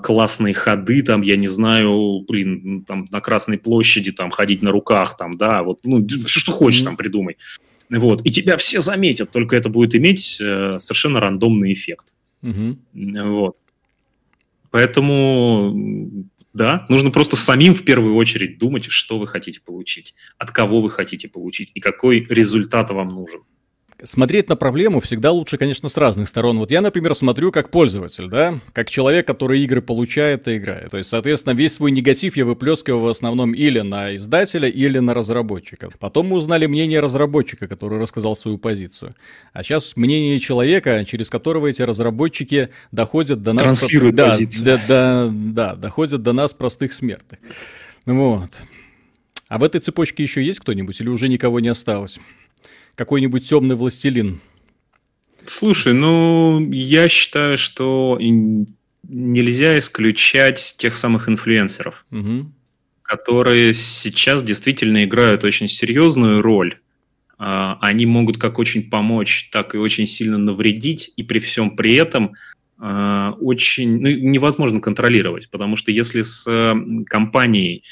[0.02, 5.18] классные ходы, там, я не знаю, блин, там на Красной площади там ходить на руках,
[5.18, 7.38] там, да, вот, ну, все, что хочешь там придумай.
[7.90, 8.26] Вот.
[8.26, 12.14] И тебя все заметят, только это будет иметь э, совершенно рандомный эффект.
[12.42, 12.80] Мгм.
[12.94, 13.58] Вот.
[14.72, 20.82] Поэтому, да, нужно просто самим в первую очередь думать, что вы хотите получить, от кого
[20.82, 23.42] вы хотите получить и какой результат вам нужен.
[24.06, 26.58] Смотреть на проблему всегда лучше, конечно, с разных сторон.
[26.58, 30.91] Вот я, например, смотрю как пользователь, да, как человек, который игры получает и играет.
[30.91, 35.14] То есть, соответственно, весь свой негатив я выплескиваю в основном или на издателя, или на
[35.14, 35.89] разработчика.
[35.99, 39.16] Потом мы узнали мнение разработчика, который рассказал свою позицию.
[39.54, 43.64] А сейчас мнение человека, через которого эти разработчики доходят до нас...
[43.64, 44.66] Транслируют да, позицию.
[44.66, 47.39] да, да, да, доходят до нас простых смертных.
[48.06, 48.49] Вот.
[49.47, 52.20] А в этой цепочке еще есть кто-нибудь или уже никого не осталось?
[52.96, 54.41] Какой-нибудь темный властелин?
[55.48, 58.18] Слушай, ну, я считаю, что
[59.10, 62.54] нельзя исключать тех самых инфлюенсеров, Мгм.
[63.02, 66.78] которые сейчас действительно играют очень серьезную роль.
[67.38, 71.96] А, Они могут как очень помочь, так и очень сильно навредить, и при всем при
[71.96, 72.34] этом
[72.86, 77.84] а, очень ну, невозможно контролировать, потому что если с м, компанией,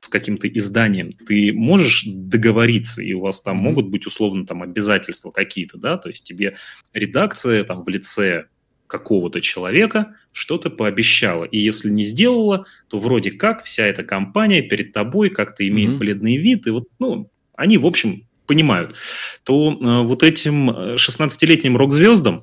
[0.00, 5.30] с каким-то изданием ты можешь договориться, и у вас там могут быть условно там обязательства
[5.30, 6.56] какие-то, да, то есть тебе
[6.92, 8.46] редакция там в лице
[8.86, 14.92] какого-то человека что-то пообещала, и если не сделала, то вроде как вся эта компания перед
[14.92, 18.96] тобой как-то имеет бледный вид, и вот, ну, они, в общем, понимают,
[19.44, 22.40] то э, вот этим э, 16-летним рок-звездам,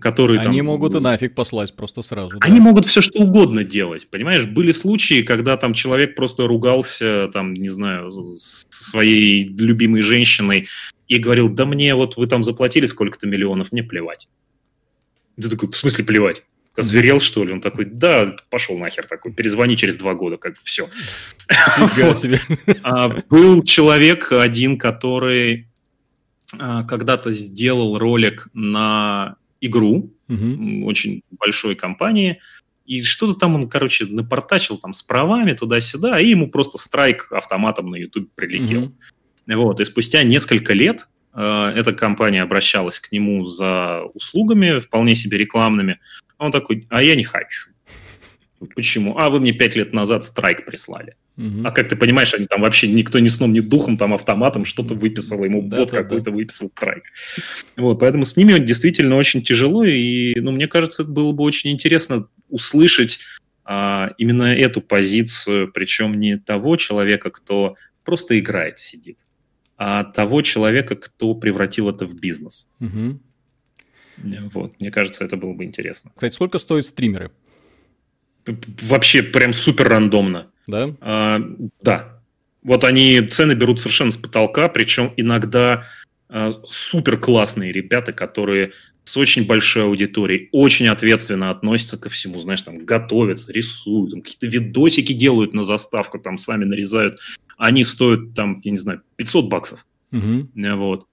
[0.00, 0.50] которые там...
[0.50, 2.38] Они могут и нафиг послать просто сразу.
[2.38, 2.38] да.
[2.40, 4.46] Они могут все что угодно делать, понимаешь?
[4.46, 10.68] Были случаи, когда там человек просто ругался, там, не знаю, со своей любимой женщиной
[11.08, 14.28] и говорил, да мне вот вы там заплатили сколько-то миллионов, мне плевать.
[15.40, 16.42] Ты такой, в смысле плевать?
[16.76, 17.52] Озверел, что ли?
[17.52, 20.88] Он такой, да, пошел нахер такой, перезвони через два года, как все.
[22.14, 22.40] Себе.
[22.82, 25.68] А, Был человек один, который
[26.58, 29.36] а, когда-то сделал ролик на
[29.66, 32.38] игру, м, очень большой компании.
[32.86, 37.90] И что-то там он, короче, напортачил там с правами туда-сюда, и ему просто страйк автоматом
[37.90, 38.92] на YouTube прилетел.
[39.46, 39.56] Мгм.
[39.56, 45.38] Вот, и спустя несколько лет э, эта компания обращалась к нему за услугами, вполне себе
[45.38, 45.98] рекламными.
[46.38, 47.73] Он такой, а я не хочу.
[48.66, 49.18] Почему?
[49.18, 51.16] А вы мне пять лет назад страйк прислали.
[51.36, 51.66] Мгм.
[51.66, 54.94] А как ты понимаешь, они там вообще никто ни сном, ни духом, там автоматом что-то
[54.94, 56.02] выписал, ему Да, бот да, да.
[56.02, 57.04] какой-то выписал трайк.
[57.76, 61.70] Вот, поэтому с ними действительно очень тяжело, и, ну, мне кажется, это было бы очень
[61.70, 63.18] интересно услышать
[63.64, 69.18] а, именно эту позицию, причем не того человека, кто просто играет, сидит,
[69.76, 72.68] а того человека, кто превратил это в бизнес.
[72.78, 73.20] Мгм.
[74.52, 76.12] Вот, мне кажется, это было бы интересно.
[76.14, 77.32] Кстати, сколько стоят стримеры?
[78.82, 80.48] Вообще прям супер рандомно.
[80.66, 80.94] Да?
[81.00, 81.40] А,
[81.82, 82.20] да.
[82.62, 85.84] Вот они цены берут совершенно с потолка, причем иногда
[86.66, 88.72] супер классные ребята, которые
[89.04, 94.46] с очень большой аудиторией, очень ответственно относятся ко всему, знаешь, там готовятся, рисуют, там, какие-то
[94.46, 97.20] видосики делают на заставку, там сами нарезают,
[97.58, 99.86] они стоят там, я не знаю, 500 баксов.
[100.56, 101.06] Э, Вот.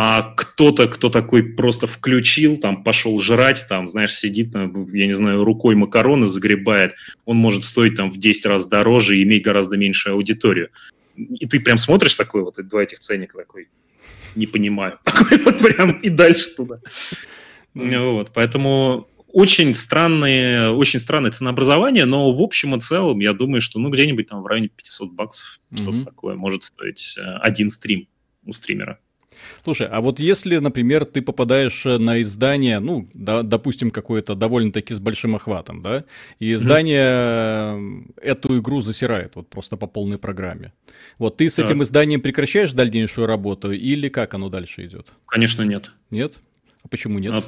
[0.00, 5.12] А кто-то, кто такой просто включил, там пошел жрать, там, знаешь, сидит, там, я не
[5.12, 6.94] знаю, рукой макароны загребает,
[7.24, 10.68] он может стоить там в 10 раз дороже и иметь гораздо меньшую аудиторию.
[11.16, 13.70] И ты прям смотришь такой вот, два этих ценника такой,
[14.36, 15.00] не понимаю.
[15.04, 16.78] Такой вот прям и дальше туда.
[17.74, 23.80] Вот, поэтому очень странные, очень странное ценообразование, но в общем и целом я думаю, что
[23.80, 26.04] ну где-нибудь там в районе 500 баксов что-то Мгм.
[26.04, 28.06] такое может стоить э, один стрим
[28.46, 29.00] у стримера.
[29.64, 34.94] Слушай, а вот если, например, ты попадаешь э, на издание, ну, да, допустим, какое-то довольно-таки
[34.94, 36.04] с большим охватом, да,
[36.38, 40.72] и издание э, эту игру засирает вот просто по полной программе.
[41.18, 41.66] Вот ты с Так.
[41.66, 45.08] этим изданием прекращаешь дальнейшую работу или как оно дальше идет?
[45.26, 45.90] Конечно, нет.
[46.10, 46.34] Нет?
[46.82, 47.32] А почему нет?
[47.34, 47.44] А,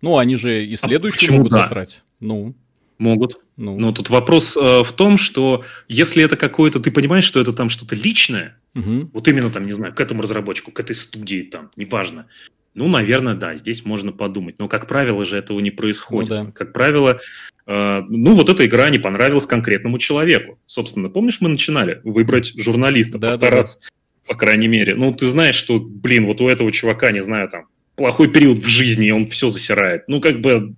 [0.00, 1.62] Ну, они же и следующие почему могут да?
[1.62, 2.02] засрать.
[2.20, 2.54] Ну,
[2.98, 3.40] могут.
[3.56, 3.78] ну.
[3.78, 7.70] Но тут вопрос э, в том, что если это какое-то, ты понимаешь, что это там
[7.70, 9.10] что-то личное, Мгм.
[9.12, 12.26] вот именно там, не знаю, к этому разработчику, к этой студии там, неважно.
[12.74, 14.56] Ну, наверное, да, здесь можно подумать.
[14.58, 16.30] Но, как правило же, этого не происходит.
[16.30, 16.50] Ну да.
[16.52, 17.18] Как правило,
[17.66, 20.58] э, ну, вот эта игра не понравилась конкретному человеку.
[20.66, 23.78] Собственно, помнишь, мы начинали выбрать журналиста, Да, да, постараться,
[24.26, 24.94] по крайней мере.
[24.94, 27.64] Ну, ты знаешь, что, блин, вот у этого чувака, не знаю, там,
[27.96, 30.04] плохой период в жизни, и он все засирает.
[30.06, 30.74] Ну, как бы,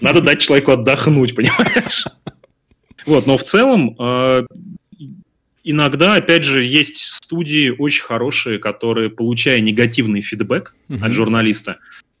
[0.00, 2.06] надо дать человеку отдохнуть, понимаешь?
[3.06, 4.46] Вот, но в целом, э,
[5.64, 11.78] иногда, опять же, есть студии очень хорошие, которые, получая негативный фидбэк от журналиста,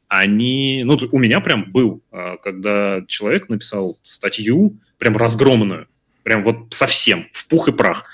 [0.08, 0.82] они...
[0.84, 5.86] Ну, у меня прям был, а, когда человек написал статью, прям разгромную,
[6.24, 8.06] прям вот совсем, в пух и прах.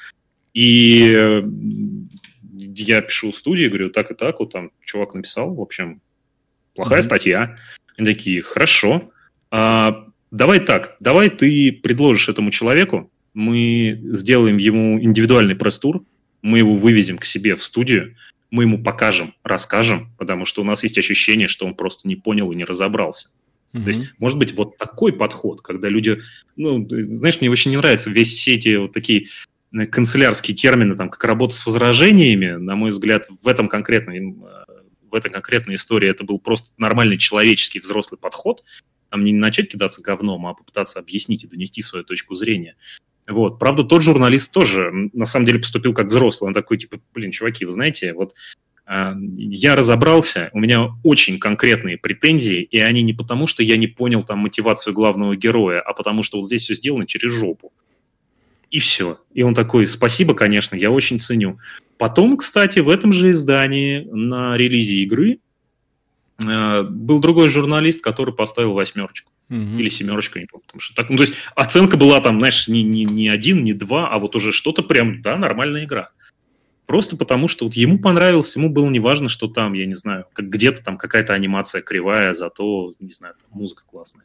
[0.52, 1.42] И э,
[2.52, 6.02] я пишу в студии, говорю, так и так, вот там чувак написал, в общем,
[6.74, 7.04] плохая Мгм.
[7.06, 7.56] статья.
[7.96, 9.10] Они такие, хорошо,
[9.50, 16.04] а, давай так, давай ты предложишь этому человеку, мы сделаем ему индивидуальный пресс-тур,
[16.42, 18.16] мы его вывезем к себе в студию,
[18.50, 22.50] мы ему покажем, расскажем, потому что у нас есть ощущение, что он просто не понял
[22.52, 23.28] и не разобрался.
[23.72, 23.82] Мгм.
[23.84, 26.20] То есть, может быть, вот такой подход, когда люди,
[26.56, 29.26] ну, знаешь, мне очень не нравятся весь все эти вот такие
[29.72, 34.32] э, канцелярские термины, там, как работа с возражениями, на мой взгляд, в этом конкретной, э,
[35.10, 38.62] в этой конкретной истории это был просто нормальный человеческий взрослый подход,
[39.10, 42.76] там не начать кидаться говном, а попытаться объяснить и донести свою точку зрения.
[43.26, 43.58] Вот.
[43.58, 46.48] Правда, тот журналист тоже, на самом деле, поступил как взрослый.
[46.48, 48.34] Он такой, типа, блин, чуваки, вы знаете, вот
[48.86, 53.88] а, я разобрался, у меня очень конкретные претензии, и они не потому, что я не
[53.88, 57.72] понял там мотивацию главного героя, а потому что вот здесь все сделано через жопу.
[58.70, 59.18] И все.
[59.32, 61.58] И он такой, спасибо, конечно, я очень ценю.
[61.98, 65.38] Потом, кстати, в этом же издании на релизе игры
[66.38, 69.32] был другой журналист, который поставил восьмерочку.
[69.48, 69.78] Мгм.
[69.78, 70.64] Или семерочку, не помню.
[70.66, 73.72] Потому что так, ну, то есть оценка была там, знаешь, не, не, не один, не
[73.72, 76.10] два, а вот уже что-то прям, да, нормальная игра.
[76.86, 80.48] Просто потому, что вот ему понравилось, ему было неважно, что там, я не знаю, как
[80.48, 84.24] где-то там какая-то анимация кривая, зато, не знаю, там музыка классная.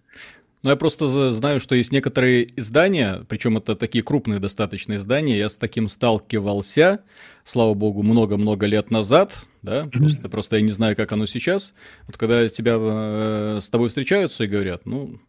[0.64, 5.50] Ну, я просто знаю, что есть некоторые издания, причем это такие крупные достаточно издания, я
[5.50, 7.04] с таким сталкивался,
[7.44, 11.74] слава богу, много-много лет назад, да, просто, просто я не знаю, как оно сейчас.
[12.06, 15.20] Вот когда тебя э, с тобой встречаются и говорят, ну,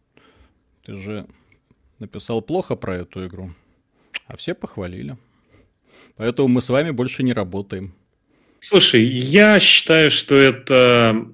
[0.85, 1.25] ты же
[1.97, 3.53] написал плохо про эту игру,
[4.27, 5.17] а все похвалили.
[6.15, 7.95] Поэтому мы с вами больше не работаем.
[8.59, 11.25] Слушай, я считаю, что это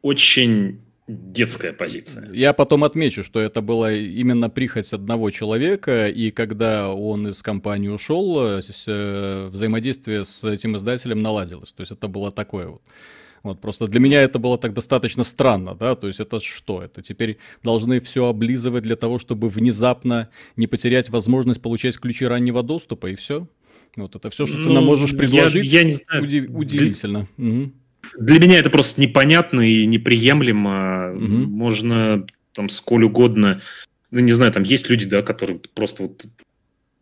[0.00, 2.30] очень детская позиция.
[2.32, 7.88] Я потом отмечу, что это была именно прихоть одного человека, и когда он из компании
[7.88, 11.72] ушел, э, э, взаимодействие с этим издателем наладилось.
[11.72, 12.82] То есть это было такое вот.
[13.42, 16.82] Вот, просто для меня это было так достаточно странно, да, то есть это что?
[16.82, 22.64] Это теперь должны все облизывать для того, чтобы внезапно не потерять возможность получать ключи раннего
[22.64, 23.46] доступа, и все?
[23.96, 26.24] Вот это все, что ты Ну, нам можешь я- предложить, я не знаю.
[26.24, 27.28] уди- удивительно.
[27.36, 27.72] Мгм.
[28.18, 31.12] Для меня это просто непонятно и неприемлемо.
[31.14, 31.42] Мгм.
[31.50, 33.60] Можно там сколь угодно...
[34.10, 36.26] Ну, не знаю, там есть люди, да, которые просто вот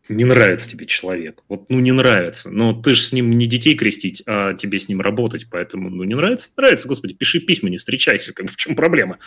[0.09, 1.43] не нравится тебе человек.
[1.49, 2.51] Вот, ну, не нравится.
[2.51, 5.47] Но ты же с ним не детей крестить, а тебе с ним работать.
[5.51, 6.49] Поэтому, ну, не нравится?
[6.57, 8.35] Нравится, господи, пиши письма, не встречайся.
[8.35, 9.19] Как в чем проблема?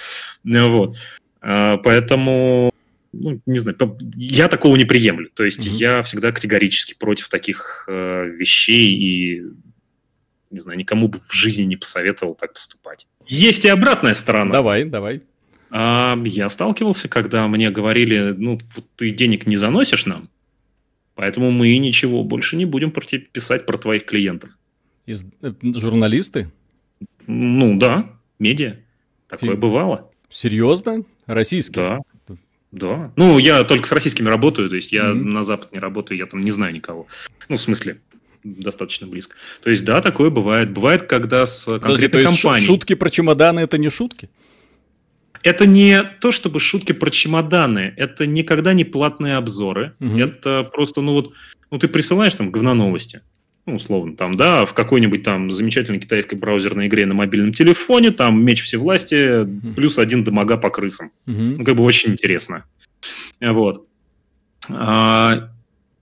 [0.44, 0.96] Вот.
[1.42, 2.72] А, Поэтому,
[3.14, 3.78] ну, не знаю,
[4.16, 5.30] я такого не приемлю.
[5.34, 5.76] То есть Мгм.
[5.76, 9.44] я всегда категорически против таких э, вещей и
[10.50, 13.08] не знаю, никому бы в жизни не посоветовал так поступать.
[13.28, 14.52] Есть и обратная сторона.
[14.52, 15.22] Давай, давай.
[15.70, 18.60] А, я сталкивался, когда мне говорили, ну,
[18.96, 20.30] ты денег не заносишь нам,
[21.16, 24.52] поэтому мы ничего больше не будем писать про твоих клиентов.
[25.06, 26.50] Из- э, журналисты?
[27.28, 28.78] Ну, да, медиа.
[29.28, 30.10] Такое Фи- бывало.
[30.30, 31.04] Серьезно?
[31.26, 32.00] Российские?
[32.28, 32.36] Да.
[32.72, 33.12] Да.
[33.16, 35.34] Ну, я только с российскими работаю, то есть я Мгм.
[35.34, 37.08] на Запад не работаю, я там не знаю никого.
[37.50, 38.00] Ну, в смысле,
[38.56, 39.36] достаточно близко.
[39.62, 40.72] То есть, да, такое бывает.
[40.72, 42.66] Бывает, когда с Подожди, конкретной шу- компанией...
[42.68, 44.30] шутки про чемоданы это не шутки?
[45.44, 49.94] Это не то, чтобы шутки про чемоданы, это никогда не платные обзоры.
[50.00, 50.20] Мгм.
[50.20, 51.34] Это просто, ну вот,
[51.72, 53.22] ну ты присылаешь там говноновости,
[53.66, 58.44] ну, условно, там, да, в какой-нибудь там замечательной китайской браузерной игре на мобильном телефоне, там
[58.44, 61.12] меч всевластия, плюс один дамага по крысам.
[61.26, 61.58] Мгм.
[61.58, 62.66] Ну, как бы очень интересно.
[63.40, 63.86] Вот.
[64.70, 65.50] А,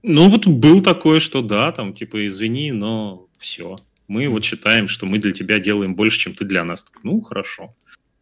[0.08, 3.76] ну, вот был такое, что да, там, типа, извини, но все.
[4.08, 6.86] Мы вот считаем, что мы для тебя делаем больше, чем ты для нас.
[7.04, 7.76] Ну, хорошо.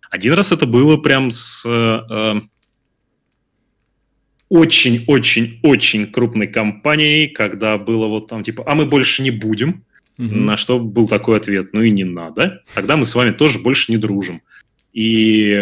[0.09, 2.41] Один раз это было прям с э,
[4.49, 9.83] очень-очень-очень крупной компанией, когда было вот там, типа, а мы больше не будем.
[10.17, 10.45] Мгм.
[10.45, 12.61] На что был такой ответ, ну и не надо.
[12.75, 14.41] Тогда мы с вами тоже больше не дружим.
[14.93, 15.59] И,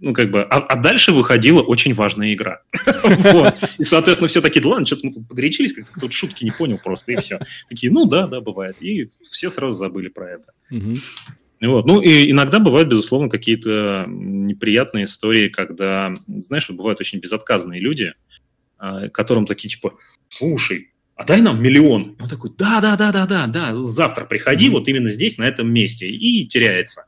[0.00, 2.62] ну, как бы, а, а дальше выходила очень важная игра.
[3.78, 6.78] И, соответственно, все такие, да ладно, что-то мы тут погорячились, как-то кто-то шутки не понял
[6.82, 7.38] просто, и все.
[7.68, 8.76] Такие, ну да, да, бывает.
[8.80, 10.52] И все сразу забыли про это.
[11.60, 11.86] Вот.
[11.86, 18.12] Ну, и иногда бывают, безусловно, какие-то неприятные истории, когда, знаешь, бывают очень безотказные люди,
[18.76, 19.94] а, которым такие, типа,
[20.28, 22.16] слушай, а дай нам миллион.
[22.18, 24.74] И он такой, да-да-да-да-да, да, завтра приходи, Мгм.
[24.74, 27.06] вот именно здесь, на этом месте, и теряется.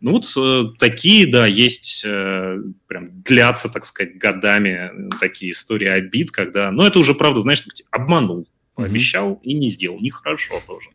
[0.00, 6.30] Ну, вот э, такие, да, есть, э, прям длятся, так сказать, годами такие истории обид,
[6.30, 8.46] когда, ну, это уже, правда, знаешь, типа, обманул,
[8.78, 9.98] Пообещал и не сделал.
[9.98, 10.90] Нехорошо тоже.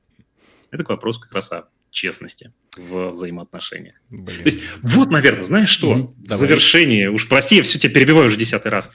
[0.72, 3.96] Это к вопросу как раз о честности в взаимоотношениях.
[4.10, 4.38] Блин.
[4.38, 5.94] То есть, вот, наверное, знаешь что?
[5.94, 8.90] Mm, в завершении, уж прости, я все тебя перебиваю уже десятый раз.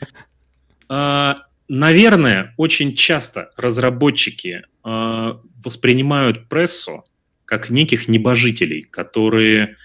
[0.89, 1.37] А,
[1.69, 7.05] наверное, очень часто разработчики а, воспринимают прессу
[7.45, 9.77] как неких небожителей, которые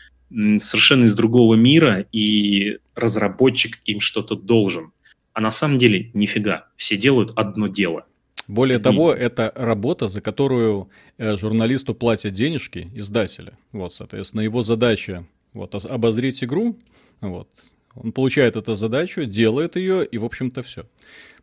[0.59, 4.91] совершенно из другого мира, и разработчик им что-то должен.
[5.33, 6.67] А на самом деле нифига.
[6.75, 8.05] Все делают одно дело.
[8.47, 8.83] Более Одни.
[8.83, 13.57] того, это работа, за которую э, журналисту платят денежки издателя.
[13.71, 16.77] Вот, соответственно, его задача вот, обозреть игру.
[17.21, 17.47] Вот.
[17.95, 20.85] Он получает эту задачу, делает ее, и, в общем-то, все.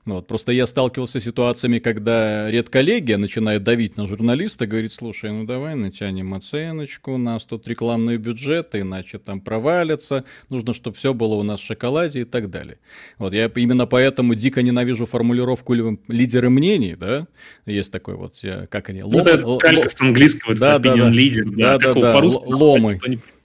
[0.07, 5.31] Ну вот, просто я сталкивался с ситуациями, когда редколлегия начинает давить на журналиста, говорит, слушай,
[5.31, 11.13] ну давай натянем оценочку, у нас тут рекламные бюджеты, иначе там провалится, нужно, чтобы все
[11.13, 12.79] было у нас в шоколаде и так далее.
[13.19, 15.75] Вот я именно поэтому дико ненавижу формулировку
[16.09, 17.27] лидеры мнений, да,
[17.67, 19.23] есть такой вот, как они, ломы.
[19.23, 22.99] Ну, это калька с английского, да, да, да, лидер, да, да, да, да, ломы.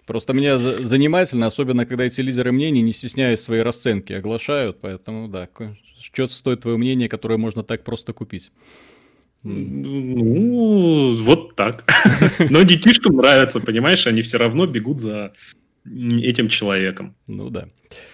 [0.05, 5.49] Просто мне занимательно, особенно когда эти лидеры мнений, не стесняясь свои расценки, оглашают, поэтому да,
[6.13, 8.51] что стоит твое мнение, которое можно так просто купить?
[9.43, 11.85] Ну, вот так.
[12.49, 15.33] Но детишкам нравится, понимаешь, они все равно бегут за
[15.85, 17.15] этим человеком.
[17.27, 17.67] Ну да.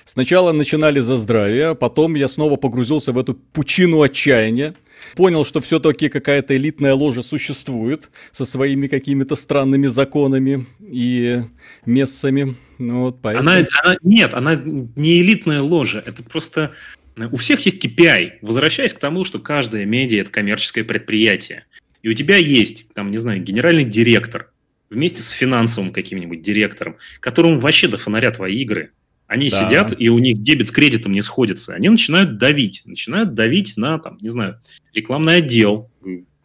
[0.06, 4.76] Сначала начинали за здравие, а потом я снова погрузился в эту пучину отчаяния.
[5.16, 11.42] Понял, что все-таки какая-то элитная ложа существует со своими какими-то странными законами и
[11.86, 12.56] мессами.
[12.78, 13.50] Ну, вот, поэтому...
[13.50, 16.72] она, она, нет, она не элитная ложа, это просто
[17.18, 18.40] у всех есть KPI.
[18.42, 21.66] Возвращаясь к тому, что каждая медиа– это коммерческое предприятие.
[22.02, 24.52] И у тебя есть, там, не знаю, генеральный директор
[24.90, 28.92] вместе с финансовым каким-нибудь директором, которому вообще до фонаря твои игры.
[29.28, 29.66] Они да.
[29.66, 31.74] сидят, и у них дебет с кредитом не сходится.
[31.74, 32.82] Они начинают давить.
[32.86, 34.60] Начинают давить на, там, не знаю,
[34.94, 35.90] рекламный отдел.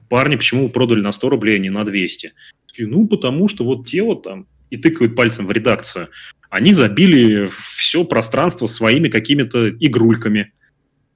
[0.09, 2.33] Парни, почему вы продали на 100 рублей, а не на 200?
[2.79, 6.11] Ну, потому что вот те вот там и тыкают пальцем в редакцию.
[6.51, 10.53] Они забили все пространство своими какими-то игрульками.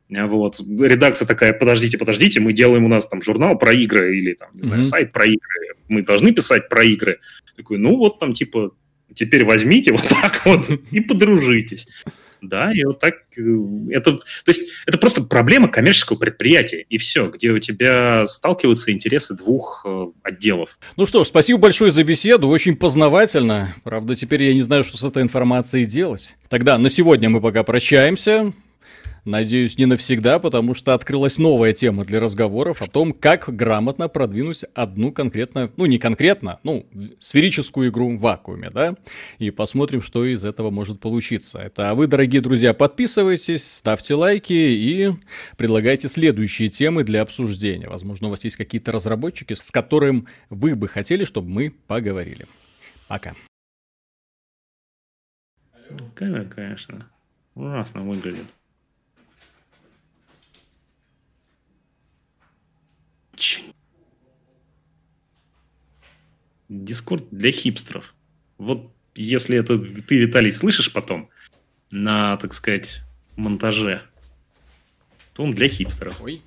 [0.09, 0.61] Вот.
[0.61, 4.63] Редакция такая, подождите, подождите, мы делаем у нас там журнал про игры или там, не
[4.63, 4.87] знаю, mm-hmm.
[4.87, 5.77] сайт про игры.
[5.89, 7.21] Мы должны писать про игры.
[7.57, 8.73] Такой, ну вот там типа,
[9.15, 11.87] теперь возьмите вот так вот и подружитесь.
[12.43, 13.43] Да, и вот так э,
[13.91, 19.35] это, то есть это просто проблема коммерческого предприятия, и все, где у тебя сталкиваются интересы
[19.35, 20.79] двух э, отделов.
[20.97, 23.75] Ну что ж, спасибо большое за беседу, очень познавательно.
[23.85, 26.37] Правда, теперь я не знаю, что с этой информацией делать.
[26.49, 28.53] Тогда на сегодня мы пока прощаемся.
[29.25, 34.65] Надеюсь, не навсегда, потому что открылась новая тема для разговоров о том, как грамотно продвинуть
[34.75, 36.87] одну конкретно, ну не конкретно, ну
[37.19, 38.97] сферическую игру в вакууме, да,
[39.39, 41.59] и посмотрим, что из этого может получиться.
[41.59, 45.13] Это а вы, дорогие друзья, подписывайтесь, ставьте лайки и
[45.57, 47.89] предлагайте следующие темы для обсуждения.
[47.89, 52.47] Возможно, у вас есть какие-то разработчики, с которым вы бы хотели, чтобы мы поговорили.
[53.09, 53.35] Пока.
[56.15, 57.11] Конечно.
[57.55, 58.47] Ужасно выглядит.
[66.69, 68.15] Дискорд для хипстеров.
[68.59, 71.31] Вот если это ты, Виталий, слышишь потом
[71.91, 73.01] на, так сказать,
[73.37, 74.03] монтаже,
[75.33, 76.21] то он для хипстеров.
[76.21, 76.43] Ой.